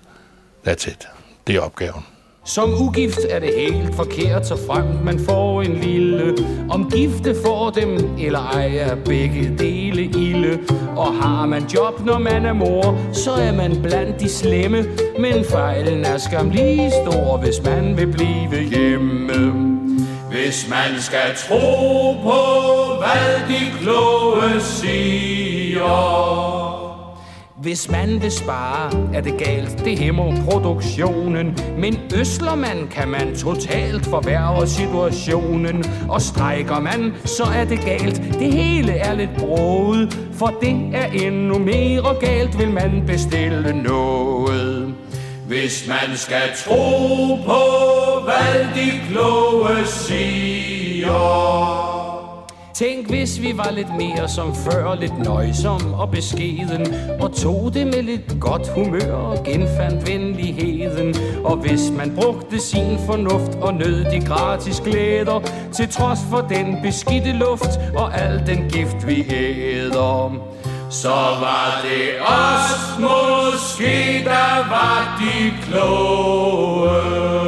[0.67, 1.07] That's it.
[1.47, 2.03] Det er opgaven.
[2.45, 6.35] Som ugift er det helt forkert, så frem man får en lille.
[6.69, 10.59] Om gifte får dem, eller ej er begge dele ilde.
[10.95, 14.85] Og har man job, når man er mor, så er man blandt de slemme.
[15.19, 19.53] Men fejlen er skam lige stor, hvis man vil blive hjemme.
[20.31, 22.41] Hvis man skal tro på,
[22.99, 25.93] hvad de kloge siger.
[27.63, 31.57] Hvis man vil spare, er det galt, det hæmmer produktionen.
[31.77, 35.83] Men øsler man, kan man totalt forværre situationen.
[36.09, 40.19] Og strækker man, så er det galt, det hele er lidt broet.
[40.33, 44.95] For det er endnu mere galt, vil man bestille noget.
[45.47, 47.61] Hvis man skal tro på,
[48.23, 51.92] hvad de kloge siger.
[52.73, 56.87] Tænk, hvis vi var lidt mere som før, lidt nøjsom og beskeden,
[57.19, 61.15] og tog det med lidt godt humør og genfandt venligheden.
[61.45, 65.41] Og hvis man brugte sin fornuft og nød de gratis glæder,
[65.73, 70.35] til trods for den beskidte luft og al den gift, vi æder.
[70.89, 71.09] Så
[71.41, 77.42] var det os måske, der var de kloge.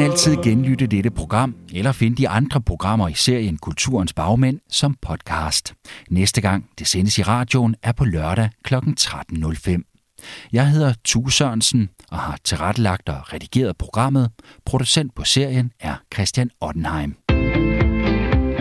[0.00, 5.74] Altid genlytte dette program, eller finde de andre programmer i serien Kulturens Bagmænd som podcast.
[6.10, 8.74] Næste gang det sendes i radioen er på lørdag kl.
[8.74, 10.48] 13.05.
[10.52, 14.30] Jeg hedder Tue Sørensen og har tilrettelagt og redigeret programmet.
[14.66, 17.16] Producent på serien er Christian Ottenheim.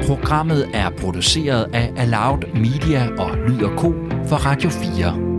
[0.07, 3.93] Programmet er produceret af Aloud Media og Lyd og Co.
[4.27, 5.38] for Radio 4.